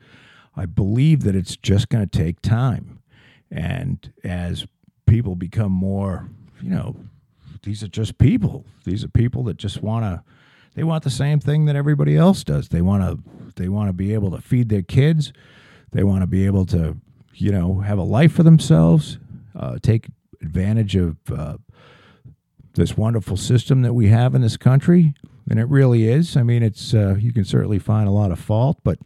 I 0.60 0.66
believe 0.66 1.24
that 1.24 1.36
it's 1.36 1.56
just 1.56 1.88
going 1.88 2.08
to 2.08 2.18
take 2.18 2.42
time. 2.42 3.00
And 3.50 4.12
as 4.24 4.68
people 5.08 5.36
become 5.36 5.72
more, 5.72 6.30
you 6.62 6.70
know, 6.70 6.98
these 7.64 7.82
are 7.82 7.88
just 7.88 8.18
people. 8.18 8.66
These 8.84 9.04
are 9.04 9.08
people 9.08 9.44
that 9.46 9.58
just 9.58 9.82
want 9.82 10.04
to 10.04 10.24
they 10.76 10.84
want 10.84 11.04
the 11.04 11.10
same 11.10 11.40
thing 11.40 11.66
that 11.66 11.76
everybody 11.76 12.16
else 12.16 12.44
does. 12.44 12.70
They 12.70 12.82
want 12.82 13.04
to 13.04 13.54
they 13.56 13.70
want 13.70 13.90
to 13.90 13.94
be 13.94 14.14
able 14.14 14.32
to 14.32 14.42
feed 14.42 14.70
their 14.70 14.82
kids. 14.82 15.34
They 15.92 16.04
want 16.04 16.22
to 16.22 16.28
be 16.28 16.46
able 16.46 16.66
to, 16.68 16.98
you 17.34 17.52
know, 17.52 17.80
have 17.80 17.98
a 17.98 18.04
life 18.04 18.34
for 18.34 18.44
themselves, 18.44 19.18
uh, 19.56 19.80
take 19.82 20.08
advantage 20.42 20.96
of 20.96 21.18
uh, 21.36 21.58
this 22.74 22.96
wonderful 22.96 23.38
system 23.38 23.82
that 23.82 23.94
we 23.94 24.10
have 24.10 24.36
in 24.36 24.42
this 24.42 24.58
country, 24.58 25.16
and 25.50 25.60
it 25.60 25.68
really 25.68 26.08
is. 26.08 26.38
I 26.38 26.44
mean, 26.44 26.64
it's 26.64 26.94
uh, 26.94 27.16
you 27.18 27.34
can 27.34 27.46
certainly 27.46 27.80
find 27.80 28.08
a 28.08 28.12
lot 28.12 28.32
of 28.32 28.40
fault, 28.40 28.80
but 28.84 29.00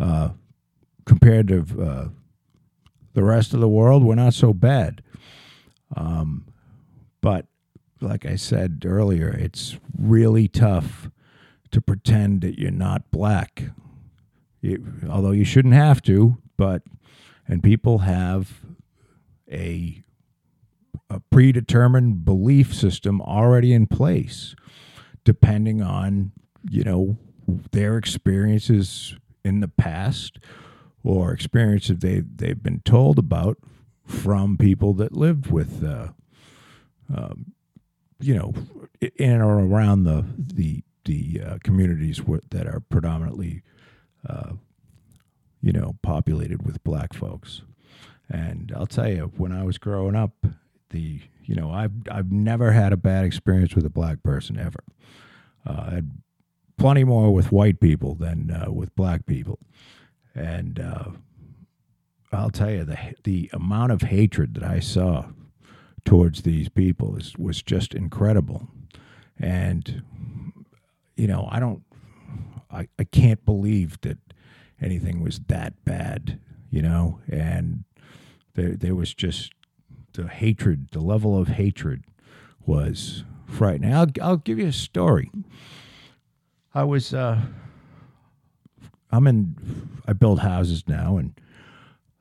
uh, 0.00 0.30
compared 1.06 1.48
to 1.48 1.64
uh, 1.80 2.08
the 3.14 3.24
rest 3.24 3.54
of 3.54 3.60
the 3.60 3.68
world, 3.68 4.04
we're 4.04 4.14
not 4.14 4.34
so 4.34 4.52
bad. 4.52 5.02
Um, 5.96 6.46
but 7.20 7.46
like 8.00 8.26
I 8.26 8.36
said 8.36 8.82
earlier, 8.84 9.28
it's 9.28 9.78
really 9.96 10.48
tough 10.48 11.10
to 11.70 11.80
pretend 11.80 12.42
that 12.42 12.58
you're 12.58 12.70
not 12.70 13.10
black. 13.10 13.64
You, 14.60 14.84
although 15.08 15.30
you 15.30 15.44
shouldn't 15.44 15.74
have 15.74 16.02
to, 16.02 16.38
but 16.56 16.82
and 17.48 17.62
people 17.62 17.98
have 17.98 18.60
a 19.50 20.02
a 21.08 21.20
predetermined 21.30 22.24
belief 22.24 22.74
system 22.74 23.20
already 23.20 23.72
in 23.72 23.86
place, 23.86 24.56
depending 25.24 25.80
on 25.80 26.32
you 26.68 26.82
know 26.82 27.16
their 27.70 27.96
experiences 27.96 29.14
in 29.44 29.60
the 29.60 29.68
past 29.68 30.38
or 31.06 31.32
experiences 31.32 31.98
they 32.00 32.20
they've 32.20 32.62
been 32.62 32.80
told 32.80 33.16
about 33.18 33.58
from 34.04 34.56
people 34.58 34.92
that 34.94 35.12
lived 35.12 35.50
with, 35.50 35.84
uh, 35.84 36.08
um, 37.14 37.52
you 38.18 38.34
know, 38.34 38.52
in 39.16 39.40
or 39.40 39.60
around 39.60 40.02
the 40.02 40.24
the 40.36 40.82
the 41.04 41.40
uh, 41.46 41.58
communities 41.62 42.20
that 42.50 42.66
are 42.66 42.80
predominantly, 42.80 43.62
uh, 44.28 44.52
you 45.62 45.72
know, 45.72 45.94
populated 46.02 46.66
with 46.66 46.82
black 46.82 47.14
folks. 47.14 47.62
And 48.28 48.72
I'll 48.74 48.86
tell 48.86 49.08
you, 49.08 49.32
when 49.36 49.52
I 49.52 49.62
was 49.62 49.78
growing 49.78 50.16
up, 50.16 50.44
the 50.90 51.20
you 51.44 51.54
know 51.54 51.70
I've 51.70 51.92
I've 52.10 52.32
never 52.32 52.72
had 52.72 52.92
a 52.92 52.96
bad 52.96 53.24
experience 53.24 53.76
with 53.76 53.86
a 53.86 53.90
black 53.90 54.24
person 54.24 54.58
ever. 54.58 54.82
Uh, 55.64 55.84
I 55.86 55.94
had 55.94 56.10
plenty 56.76 57.04
more 57.04 57.32
with 57.32 57.52
white 57.52 57.78
people 57.78 58.16
than 58.16 58.50
uh, 58.50 58.72
with 58.72 58.94
black 58.96 59.24
people 59.24 59.60
and 60.36 60.78
uh, 60.78 61.04
I'll 62.32 62.50
tell 62.50 62.70
you 62.70 62.84
the 62.84 62.98
the 63.24 63.50
amount 63.52 63.92
of 63.92 64.02
hatred 64.02 64.54
that 64.54 64.62
I 64.62 64.80
saw 64.80 65.26
towards 66.04 66.42
these 66.42 66.68
people 66.68 67.16
is, 67.16 67.36
was 67.36 67.62
just 67.62 67.94
incredible, 67.94 68.68
and 69.38 70.02
you 71.16 71.26
know 71.26 71.48
I 71.50 71.58
don't 71.58 71.82
I, 72.70 72.88
I 72.98 73.04
can't 73.04 73.44
believe 73.44 74.00
that 74.02 74.18
anything 74.80 75.22
was 75.22 75.40
that 75.48 75.84
bad, 75.84 76.38
you 76.70 76.82
know, 76.82 77.20
and 77.28 77.84
there 78.54 78.76
there 78.76 78.94
was 78.94 79.14
just 79.14 79.52
the 80.12 80.28
hatred, 80.28 80.88
the 80.92 81.00
level 81.00 81.38
of 81.38 81.48
hatred 81.48 82.04
was 82.64 83.24
frightening. 83.46 83.94
I'll 83.94 84.10
I'll 84.20 84.36
give 84.36 84.58
you 84.58 84.66
a 84.66 84.72
story. 84.72 85.30
I 86.74 86.84
was 86.84 87.14
uh, 87.14 87.40
I'm 89.10 89.26
in. 89.26 89.56
I 90.06 90.12
build 90.12 90.40
houses 90.40 90.84
now, 90.86 91.16
and 91.16 91.38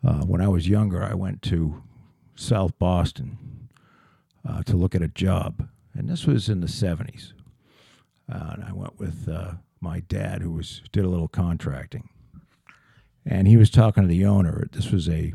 uh, 0.04 0.21
when 0.26 0.41
I 0.41 0.48
was 0.48 0.67
younger, 0.67 1.04
I 1.04 1.13
went 1.13 1.41
to 1.43 1.84
South 2.36 2.78
Boston 2.78 3.69
uh, 4.48 4.63
to 4.63 4.76
look 4.76 4.95
at 4.95 5.02
a 5.02 5.08
job, 5.08 5.67
and 5.93 6.10
this 6.10 6.26
was 6.26 6.50
in 6.50 6.62
the 6.62 6.67
'70s. 6.67 7.34
Uh, 8.32 8.52
and 8.54 8.63
I 8.63 8.74
went 8.74 9.00
with 9.00 9.30
uh, 9.30 9.54
my 9.80 10.00
dad, 10.02 10.41
who 10.41 10.52
was 10.52 10.82
did 10.91 11.06
a 11.06 11.10
little 11.10 11.28
contracting, 11.28 12.10
and 13.26 13.48
he 13.48 13.58
was 13.58 13.69
talking 13.69 14.04
to 14.04 14.10
the 14.10 14.26
owner. 14.26 14.67
This 14.71 14.91
was 14.91 15.10
a 15.10 15.34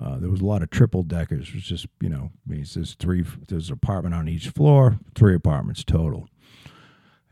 uh, 0.00 0.18
there 0.18 0.30
was 0.30 0.40
a 0.40 0.46
lot 0.46 0.62
of 0.62 0.70
triple 0.70 1.02
deckers. 1.02 1.48
It 1.48 1.54
was 1.54 1.64
just 1.64 1.86
you 2.00 2.08
know, 2.08 2.30
means 2.46 2.74
there's 2.74 2.94
three. 2.94 3.24
There's 3.48 3.68
an 3.68 3.74
apartment 3.74 4.14
on 4.14 4.28
each 4.28 4.48
floor, 4.48 4.98
three 5.14 5.34
apartments 5.34 5.84
total. 5.84 6.28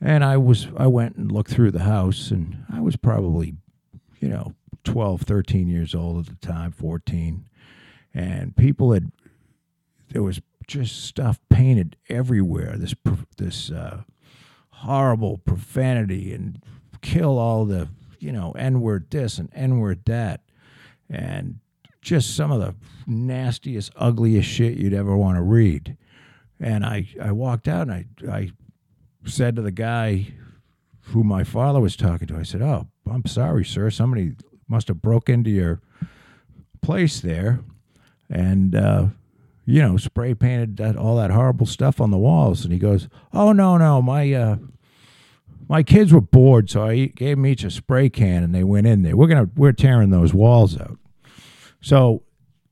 And 0.04 0.24
I 0.24 0.36
was 0.36 0.66
I 0.76 0.88
went 0.88 1.16
and 1.16 1.30
looked 1.30 1.50
through 1.50 1.70
the 1.70 1.84
house 1.84 2.30
and 2.30 2.64
I 2.72 2.80
was 2.80 2.96
probably, 2.96 3.54
you 4.18 4.28
know, 4.28 4.54
12, 4.84 5.22
13 5.22 5.68
years 5.68 5.94
old 5.94 6.18
at 6.18 6.26
the 6.26 6.46
time, 6.46 6.72
14. 6.72 7.44
And 8.12 8.56
people 8.56 8.92
had 8.92 9.12
there 10.10 10.22
was 10.22 10.40
just 10.66 11.04
stuff 11.04 11.40
painted 11.50 11.96
everywhere. 12.08 12.76
This 12.76 12.94
this 13.36 13.70
uh, 13.70 14.02
horrible 14.70 15.38
profanity 15.38 16.32
and 16.32 16.62
kill 17.00 17.38
all 17.38 17.64
the 17.64 17.88
you 18.18 18.32
know 18.32 18.52
n 18.52 18.80
word 18.80 19.10
this 19.10 19.38
and 19.38 19.50
n 19.54 19.78
word 19.78 20.04
that, 20.06 20.42
and 21.08 21.60
just 22.00 22.34
some 22.36 22.50
of 22.50 22.60
the 22.60 22.74
nastiest, 23.06 23.92
ugliest 23.96 24.48
shit 24.48 24.76
you'd 24.76 24.94
ever 24.94 25.16
want 25.16 25.36
to 25.36 25.42
read. 25.42 25.96
And 26.60 26.84
I 26.84 27.08
I 27.20 27.32
walked 27.32 27.68
out 27.68 27.88
and 27.88 27.92
I 27.92 28.04
I 28.30 28.50
said 29.24 29.56
to 29.56 29.62
the 29.62 29.70
guy 29.70 30.28
who 31.06 31.24
my 31.24 31.44
father 31.44 31.80
was 31.80 31.96
talking 31.96 32.28
to, 32.28 32.36
I 32.36 32.42
said, 32.42 32.62
"Oh, 32.62 32.88
I'm 33.10 33.26
sorry, 33.26 33.64
sir. 33.64 33.90
Somebody 33.90 34.32
must 34.68 34.88
have 34.88 35.02
broke 35.02 35.28
into 35.28 35.50
your 35.50 35.80
place 36.80 37.20
there, 37.20 37.60
and 38.30 38.74
uh, 38.74 39.06
you 39.64 39.80
know, 39.82 39.96
spray 39.96 40.34
painted 40.34 40.76
that, 40.78 40.96
all 40.96 41.16
that 41.16 41.30
horrible 41.30 41.66
stuff 41.66 42.00
on 42.00 42.10
the 42.10 42.18
walls. 42.18 42.64
And 42.64 42.72
he 42.72 42.78
goes, 42.78 43.08
"Oh 43.32 43.52
no, 43.52 43.76
no, 43.76 44.02
my 44.02 44.32
uh, 44.32 44.56
my 45.68 45.82
kids 45.82 46.12
were 46.12 46.20
bored, 46.20 46.70
so 46.70 46.84
I 46.84 47.06
gave 47.06 47.36
them 47.36 47.46
each 47.46 47.64
a 47.64 47.70
spray 47.70 48.08
can, 48.08 48.42
and 48.42 48.54
they 48.54 48.64
went 48.64 48.86
in 48.86 49.02
there. 49.02 49.16
We're 49.16 49.28
gonna 49.28 49.50
we're 49.56 49.72
tearing 49.72 50.10
those 50.10 50.34
walls 50.34 50.78
out." 50.78 50.98
So 51.80 52.22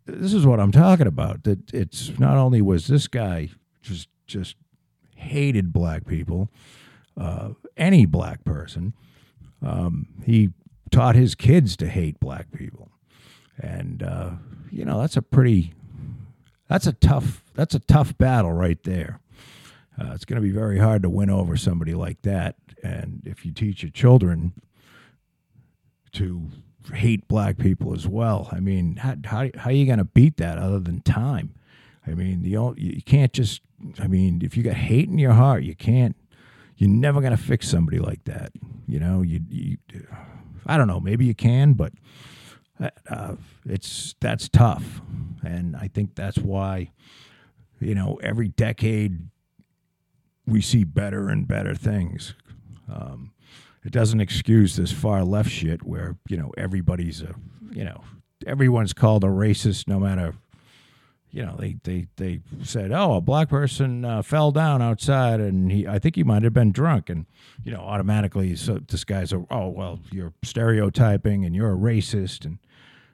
this 0.06 0.32
is 0.32 0.46
what 0.46 0.60
I'm 0.60 0.72
talking 0.72 1.06
about. 1.06 1.44
That 1.44 1.72
it's 1.72 2.18
not 2.18 2.36
only 2.36 2.60
was 2.62 2.86
this 2.86 3.06
guy 3.06 3.50
just 3.82 4.08
just 4.26 4.56
hated 5.20 5.72
black 5.72 6.06
people, 6.06 6.50
uh, 7.16 7.50
any 7.76 8.06
black 8.06 8.44
person. 8.44 8.94
Um, 9.62 10.06
he 10.24 10.50
taught 10.90 11.14
his 11.14 11.34
kids 11.34 11.76
to 11.76 11.86
hate 11.86 12.18
black 12.18 12.50
people, 12.52 12.90
and 13.58 14.02
uh, 14.02 14.30
you 14.70 14.84
know 14.84 15.00
that's 15.00 15.16
a 15.16 15.22
pretty 15.22 15.74
that's 16.68 16.86
a 16.86 16.92
tough 16.92 17.44
that's 17.54 17.74
a 17.74 17.80
tough 17.80 18.16
battle 18.16 18.52
right 18.52 18.82
there. 18.84 19.20
Uh, 20.00 20.12
it's 20.14 20.24
going 20.24 20.40
to 20.40 20.46
be 20.46 20.52
very 20.52 20.78
hard 20.78 21.02
to 21.02 21.10
win 21.10 21.28
over 21.28 21.56
somebody 21.56 21.94
like 21.94 22.22
that, 22.22 22.56
and 22.82 23.22
if 23.26 23.44
you 23.44 23.52
teach 23.52 23.82
your 23.82 23.90
children 23.90 24.52
to 26.12 26.48
hate 26.94 27.28
black 27.28 27.58
people 27.58 27.94
as 27.94 28.08
well, 28.08 28.48
I 28.50 28.60
mean, 28.60 28.96
how 28.96 29.16
how, 29.24 29.50
how 29.56 29.70
are 29.70 29.72
you 29.72 29.84
going 29.84 29.98
to 29.98 30.04
beat 30.04 30.38
that 30.38 30.56
other 30.58 30.80
than 30.80 31.02
time? 31.02 31.54
I 32.06 32.12
mean, 32.12 32.42
the 32.42 32.56
only, 32.56 32.82
you 32.82 33.02
can't 33.02 33.32
just. 33.32 33.62
I 33.98 34.06
mean, 34.06 34.42
if 34.44 34.56
you 34.56 34.62
got 34.62 34.74
hate 34.74 35.08
in 35.08 35.18
your 35.18 35.32
heart, 35.32 35.62
you 35.62 35.74
can't. 35.74 36.16
You're 36.76 36.90
never 36.90 37.20
to 37.20 37.36
fix 37.36 37.68
somebody 37.68 37.98
like 37.98 38.24
that. 38.24 38.52
You 38.86 39.00
know, 39.00 39.22
you, 39.22 39.40
you. 39.48 39.76
I 40.66 40.76
don't 40.76 40.88
know. 40.88 41.00
Maybe 41.00 41.26
you 41.26 41.34
can, 41.34 41.74
but 41.74 41.92
uh, 43.08 43.34
it's 43.66 44.14
that's 44.20 44.48
tough, 44.48 45.00
and 45.42 45.76
I 45.76 45.88
think 45.88 46.14
that's 46.14 46.38
why, 46.38 46.92
you 47.80 47.94
know, 47.94 48.18
every 48.22 48.48
decade 48.48 49.28
we 50.46 50.60
see 50.60 50.84
better 50.84 51.28
and 51.28 51.46
better 51.46 51.74
things. 51.74 52.34
Um, 52.90 53.32
it 53.84 53.92
doesn't 53.92 54.20
excuse 54.20 54.76
this 54.76 54.92
far 54.92 55.24
left 55.24 55.50
shit 55.50 55.82
where 55.82 56.16
you 56.28 56.36
know 56.36 56.52
everybody's 56.56 57.22
a 57.22 57.34
you 57.70 57.84
know 57.84 58.02
everyone's 58.46 58.92
called 58.92 59.24
a 59.24 59.28
racist 59.28 59.88
no 59.88 59.98
matter 59.98 60.34
you 61.30 61.44
know 61.44 61.56
they 61.58 61.76
they 61.84 62.06
they 62.16 62.40
said 62.62 62.92
oh 62.92 63.14
a 63.14 63.20
black 63.20 63.48
person 63.48 64.04
uh, 64.04 64.22
fell 64.22 64.50
down 64.50 64.82
outside 64.82 65.40
and 65.40 65.70
he 65.70 65.86
I 65.86 65.98
think 65.98 66.16
he 66.16 66.24
might 66.24 66.42
have 66.42 66.52
been 66.52 66.72
drunk 66.72 67.08
and 67.08 67.26
you 67.62 67.72
know 67.72 67.80
automatically 67.80 68.56
so 68.56 68.80
this 68.88 69.04
guy's 69.04 69.32
a 69.32 69.44
oh 69.50 69.68
well 69.68 70.00
you're 70.10 70.32
stereotyping 70.42 71.44
and 71.44 71.54
you're 71.54 71.72
a 71.72 71.76
racist 71.76 72.44
and 72.44 72.58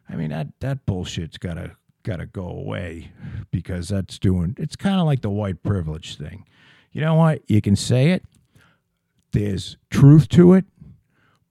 I 0.09 0.17
mean 0.17 0.31
that 0.31 0.49
that 0.61 0.87
bullshit's 0.87 1.39
gotta 1.39 1.73
gotta 2.03 2.27
go 2.27 2.49
away 2.49 3.11
because 3.51 3.89
that's 3.89 4.19
doing 4.19 4.57
it's 4.59 4.77
kind 4.77 5.01
of 5.01 5.07
like 5.07 5.23
the 5.23 5.31
white 5.31 5.63
privilege 5.63 6.17
thing. 6.17 6.47
You 6.93 7.03
know 7.03 7.15
what? 7.15 7.43
You 7.47 7.61
can 7.61 7.77
say 7.77 8.13
it. 8.13 8.25
There's 9.33 9.77
truth 9.91 10.29
to 10.31 10.55
it, 10.55 10.65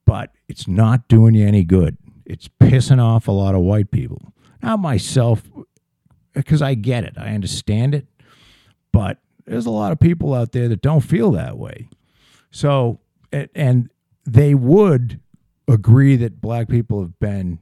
but 0.05 0.31
it's 0.47 0.67
not 0.67 1.07
doing 1.07 1.35
you 1.35 1.45
any 1.45 1.63
good. 1.63 1.97
It's 2.25 2.47
pissing 2.47 2.99
off 2.99 3.27
a 3.27 3.31
lot 3.31 3.53
of 3.53 3.61
white 3.61 3.91
people. 3.91 4.33
Not 4.63 4.79
myself, 4.79 5.43
because 6.35 6.61
I 6.61 6.75
get 6.75 7.03
it. 7.03 7.13
I 7.17 7.29
understand 7.33 7.95
it. 7.95 8.05
But 8.91 9.17
there's 9.45 9.65
a 9.65 9.71
lot 9.71 9.91
of 9.91 9.99
people 9.99 10.33
out 10.33 10.51
there 10.51 10.67
that 10.67 10.81
don't 10.81 11.01
feel 11.01 11.31
that 11.31 11.57
way. 11.57 11.89
So, 12.51 12.99
and 13.31 13.89
they 14.25 14.53
would 14.53 15.19
agree 15.67 16.15
that 16.17 16.39
black 16.39 16.69
people 16.69 17.01
have 17.01 17.19
been 17.19 17.59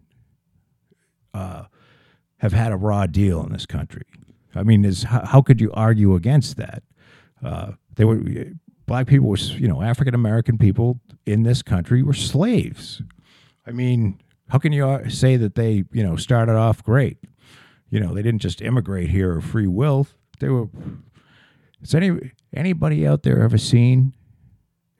uh, 1.33 1.63
have 2.38 2.53
had 2.53 2.71
a 2.71 2.75
raw 2.75 3.07
deal 3.07 3.43
in 3.43 3.51
this 3.51 3.65
country. 3.65 4.03
I 4.55 4.63
mean, 4.63 4.86
is 4.86 5.03
how, 5.03 5.41
could 5.41 5.59
you 5.59 5.71
argue 5.73 6.13
against 6.13 6.57
that? 6.57 6.83
Uh, 7.43 7.71
they 7.95 8.05
were 8.05 8.21
black 8.86 9.07
people 9.07 9.27
were 9.27 9.38
you 9.38 9.67
know 9.67 9.81
African 9.81 10.13
American 10.13 10.57
people 10.57 10.99
in 11.25 11.43
this 11.43 11.62
country 11.62 12.03
were 12.03 12.13
slaves. 12.13 13.01
I 13.65 13.71
mean, 13.71 14.21
how 14.49 14.59
can 14.59 14.73
you 14.73 14.88
uh, 14.88 15.09
say 15.09 15.38
that 15.38 15.55
they 15.55 15.86
you 15.91 16.03
know 16.03 16.15
started 16.15 16.55
off 16.55 16.83
great? 16.83 17.17
You 17.93 17.99
know, 17.99 18.13
they 18.13 18.23
didn't 18.23 18.41
just 18.41 18.60
immigrate 18.60 19.12
here 19.12 19.38
of 19.38 19.45
free 19.45 19.67
will. 19.67 20.08
They 20.39 20.49
were. 20.49 20.67
Has 21.79 21.93
any 21.93 22.32
anybody 22.51 23.06
out 23.06 23.21
there 23.21 23.43
ever 23.43 23.58
seen 23.58 24.15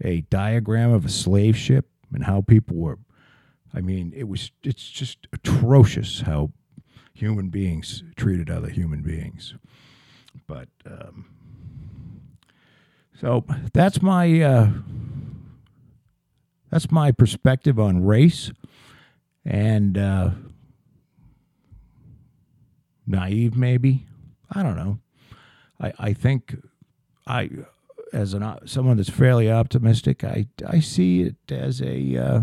a 0.04 0.22
diagram 0.22 0.92
of 0.92 1.06
a 1.06 1.10
slave 1.10 1.58
ship 1.58 1.88
and 2.14 2.26
how 2.26 2.42
people 2.42 2.76
were 2.76 3.00
I 3.74 3.82
mean, 3.82 4.14
it 4.16 4.28
was 4.28 4.52
it's 4.64 4.88
just 4.88 5.28
atrocious 5.34 6.22
how 6.22 6.52
human 7.14 7.50
beings 7.50 8.04
treated 8.16 8.50
other 8.50 8.70
human 8.70 9.02
beings. 9.02 9.56
But 10.46 10.70
um, 10.86 11.26
so 13.20 13.44
that's 13.74 14.04
my 14.04 14.42
uh, 14.42 14.70
that's 16.70 16.92
my 16.92 17.12
perspective 17.12 17.80
on 17.80 18.04
race 18.04 18.52
and 19.44 19.98
uh, 19.98 20.32
naive, 23.06 23.56
maybe. 23.56 24.08
I 24.52 24.64
don't 24.64 24.76
know. 24.76 25.00
I 25.80 25.94
I 26.00 26.14
think 26.14 26.56
I 27.28 27.50
as 28.12 28.34
an 28.34 28.44
someone 28.66 28.98
that's 28.98 29.10
fairly 29.10 29.52
optimistic, 29.52 30.24
I 30.24 30.48
I 30.68 30.80
see 30.80 31.22
it 31.22 31.52
as 31.52 31.82
a 31.82 32.18
uh, 32.18 32.42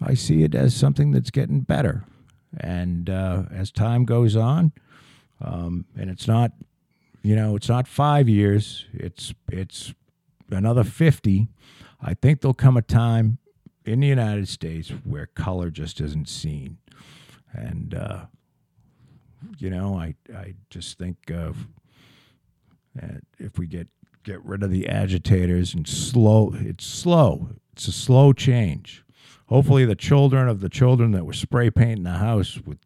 I 0.00 0.14
see 0.14 0.42
it 0.42 0.54
as 0.54 0.74
something 0.74 1.10
that's 1.10 1.30
getting 1.30 1.60
better. 1.60 2.04
And 2.58 3.10
uh, 3.10 3.44
as 3.52 3.70
time 3.70 4.04
goes 4.04 4.36
on, 4.36 4.72
um, 5.40 5.86
and 5.96 6.10
it's 6.10 6.26
not, 6.26 6.52
you 7.22 7.36
know, 7.36 7.56
it's 7.56 7.68
not 7.68 7.86
five 7.88 8.28
years, 8.28 8.86
it's, 8.92 9.34
it's 9.50 9.94
another 10.50 10.84
50. 10.84 11.48
I 12.00 12.14
think 12.14 12.40
there'll 12.40 12.54
come 12.54 12.76
a 12.76 12.82
time 12.82 13.38
in 13.84 14.00
the 14.00 14.06
United 14.06 14.48
States 14.48 14.90
where 15.04 15.26
color 15.26 15.70
just 15.70 16.00
isn't 16.00 16.28
seen. 16.28 16.78
And, 17.52 17.94
uh, 17.94 18.26
you 19.58 19.70
know, 19.70 19.94
I, 19.96 20.14
I 20.34 20.54
just 20.70 20.98
think 20.98 21.30
of 21.30 21.68
uh, 23.00 23.18
if 23.38 23.58
we 23.58 23.66
get, 23.66 23.88
get 24.24 24.44
rid 24.44 24.62
of 24.62 24.70
the 24.70 24.88
agitators 24.88 25.74
and 25.74 25.86
slow, 25.86 26.52
it's 26.54 26.86
slow, 26.86 27.50
it's 27.72 27.88
a 27.88 27.92
slow 27.92 28.32
change. 28.32 29.04
Hopefully 29.48 29.84
the 29.84 29.94
children 29.94 30.48
of 30.48 30.60
the 30.60 30.68
children 30.68 31.12
that 31.12 31.24
were 31.24 31.32
spray 31.32 31.70
painting 31.70 32.04
the 32.04 32.10
house 32.12 32.60
with 32.64 32.78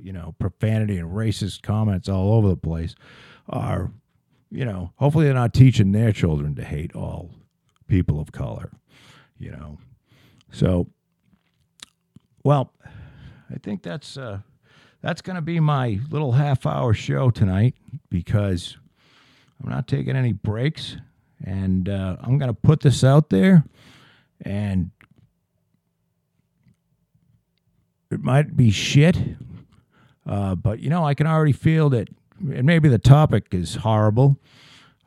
you 0.00 0.12
know 0.12 0.36
profanity 0.38 0.98
and 0.98 1.10
racist 1.10 1.62
comments 1.62 2.08
all 2.08 2.34
over 2.34 2.48
the 2.48 2.56
place 2.56 2.94
are 3.48 3.90
you 4.48 4.64
know 4.64 4.92
hopefully 4.96 5.24
they're 5.24 5.34
not 5.34 5.52
teaching 5.52 5.90
their 5.90 6.12
children 6.12 6.54
to 6.54 6.62
hate 6.62 6.94
all 6.94 7.30
people 7.88 8.20
of 8.20 8.30
color 8.30 8.70
you 9.36 9.50
know. 9.50 9.78
So 10.52 10.86
well 12.44 12.72
i 13.50 13.56
think 13.58 13.82
that's 13.82 14.16
uh 14.16 14.38
that's 15.04 15.20
going 15.22 15.36
to 15.36 15.42
be 15.42 15.60
my 15.60 16.00
little 16.10 16.32
half 16.32 16.66
hour 16.66 16.94
show 16.94 17.30
tonight 17.30 17.74
because 18.08 18.76
i'm 19.62 19.70
not 19.70 19.86
taking 19.86 20.16
any 20.16 20.32
breaks 20.32 20.96
and 21.44 21.88
uh, 21.88 22.16
i'm 22.20 22.38
going 22.38 22.48
to 22.48 22.60
put 22.60 22.80
this 22.80 23.04
out 23.04 23.30
there 23.30 23.64
and 24.44 24.90
it 28.14 28.22
might 28.22 28.56
be 28.56 28.70
shit, 28.70 29.18
uh, 30.26 30.54
but 30.54 30.80
you 30.80 30.88
know, 30.88 31.04
I 31.04 31.14
can 31.14 31.26
already 31.26 31.52
feel 31.52 31.90
that, 31.90 32.08
and 32.40 32.64
maybe 32.64 32.88
the 32.88 32.98
topic 32.98 33.48
is 33.52 33.74
horrible. 33.76 34.38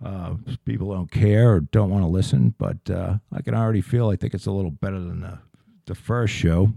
Uh, 0.03 0.35
people 0.65 0.93
don't 0.93 1.09
care 1.09 1.53
or 1.53 1.59
don't 1.61 1.89
want 1.89 2.03
to 2.03 2.07
listen, 2.07 2.53
but 2.57 2.77
uh, 2.89 3.15
I 3.31 3.41
can 3.41 3.55
already 3.55 3.81
feel 3.81 4.09
I 4.09 4.15
think 4.15 4.33
it's 4.33 4.45
a 4.45 4.51
little 4.51 4.71
better 4.71 4.99
than 4.99 5.21
the, 5.21 5.39
the 5.85 5.95
first 5.95 6.33
show, 6.33 6.73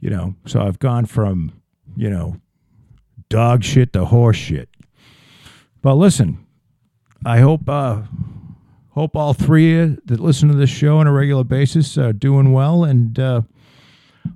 you 0.00 0.08
know. 0.08 0.36
So 0.46 0.60
I've 0.60 0.78
gone 0.78 1.04
from, 1.04 1.60
you 1.96 2.08
know, 2.08 2.40
dog 3.28 3.64
shit 3.64 3.92
to 3.92 4.04
horse 4.04 4.36
shit. 4.36 4.68
But 5.82 5.94
listen, 5.94 6.44
I 7.24 7.38
hope 7.38 7.68
uh, 7.68 8.02
hope 8.90 9.16
all 9.16 9.34
three 9.34 9.80
of 9.80 9.90
you 9.90 10.02
that 10.06 10.20
listen 10.20 10.48
to 10.48 10.54
this 10.54 10.70
show 10.70 10.98
on 10.98 11.06
a 11.06 11.12
regular 11.12 11.44
basis 11.44 11.96
are 11.98 12.12
doing 12.12 12.52
well 12.52 12.84
and 12.84 13.18
uh, 13.18 13.42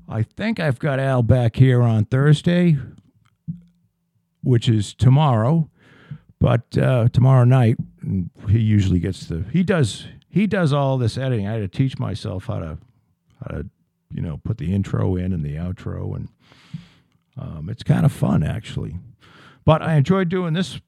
I 0.08 0.22
think 0.22 0.60
I've 0.60 0.78
got 0.78 0.98
Al 0.98 1.22
back 1.22 1.56
here 1.56 1.82
on 1.82 2.04
Thursday, 2.04 2.76
which 4.42 4.68
is 4.68 4.94
tomorrow. 4.94 5.70
But 6.40 6.76
uh, 6.78 7.08
tomorrow 7.12 7.44
night, 7.44 7.76
he 8.48 8.58
usually 8.58 8.98
gets 8.98 9.26
the 9.26 9.44
he 9.52 9.62
does 9.62 10.06
he 10.28 10.46
does 10.46 10.72
all 10.72 10.96
this 10.96 11.18
editing. 11.18 11.46
I 11.46 11.52
had 11.52 11.58
to 11.60 11.68
teach 11.68 11.98
myself 11.98 12.46
how 12.46 12.58
to 12.60 12.78
how 13.40 13.56
to 13.56 13.66
you 14.12 14.22
know 14.22 14.40
put 14.42 14.58
the 14.58 14.72
intro 14.74 15.16
in 15.16 15.32
and 15.32 15.44
the 15.44 15.56
outro, 15.56 16.16
and 16.16 16.28
um, 17.38 17.68
it's 17.70 17.82
kind 17.82 18.04
of 18.04 18.12
fun 18.12 18.42
actually. 18.42 18.98
But 19.64 19.82
I 19.82 19.94
enjoyed 19.94 20.28
doing 20.28 20.54
this 20.54 20.80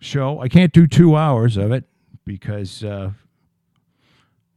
show. 0.00 0.40
I 0.40 0.48
can't 0.48 0.72
do 0.72 0.86
two 0.86 1.16
hours 1.16 1.56
of 1.56 1.72
it 1.72 1.84
because 2.24 2.82
uh, 2.84 3.12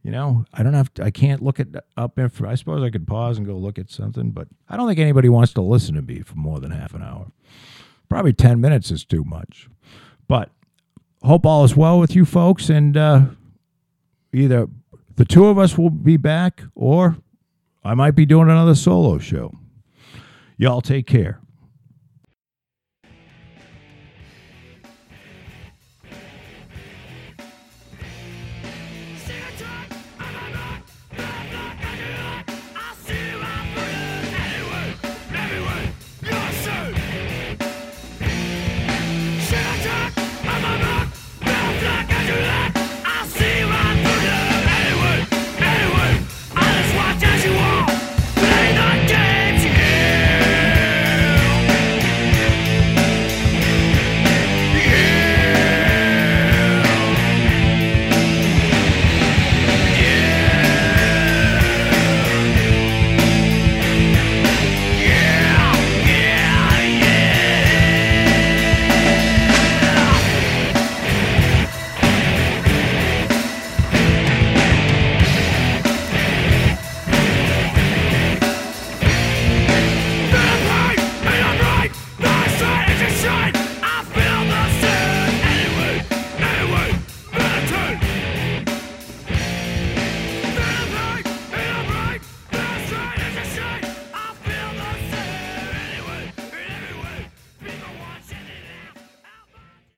You 0.02 0.10
know, 0.10 0.44
I 0.52 0.62
don't 0.62 0.74
have. 0.74 0.92
To, 0.94 1.02
I 1.04 1.10
can't 1.10 1.42
look 1.42 1.58
it 1.58 1.74
up 1.96 2.18
info. 2.18 2.46
I 2.46 2.56
suppose 2.56 2.82
I 2.82 2.90
could 2.90 3.06
pause 3.06 3.38
and 3.38 3.46
go 3.46 3.56
look 3.56 3.78
at 3.78 3.90
something, 3.90 4.32
but 4.32 4.48
I 4.68 4.76
don't 4.76 4.86
think 4.86 5.00
anybody 5.00 5.30
wants 5.30 5.54
to 5.54 5.62
listen 5.62 5.94
to 5.94 6.02
me 6.02 6.20
for 6.20 6.34
more 6.34 6.60
than 6.60 6.72
half 6.72 6.92
an 6.94 7.02
hour. 7.02 7.32
Probably 8.10 8.34
ten 8.34 8.60
minutes 8.60 8.90
is 8.90 9.02
too 9.04 9.24
much. 9.24 9.68
But 10.28 10.50
hope 11.22 11.46
all 11.46 11.64
is 11.64 11.74
well 11.74 11.98
with 11.98 12.14
you 12.14 12.26
folks, 12.26 12.68
and 12.68 12.96
uh, 12.98 13.20
either 14.32 14.68
the 15.16 15.24
two 15.24 15.46
of 15.46 15.58
us 15.58 15.78
will 15.78 15.88
be 15.88 16.18
back, 16.18 16.62
or 16.74 17.16
I 17.82 17.94
might 17.94 18.14
be 18.14 18.26
doing 18.26 18.50
another 18.50 18.74
solo 18.74 19.16
show. 19.18 19.54
Y'all 20.56 20.80
take 20.80 21.06
care. 21.06 21.43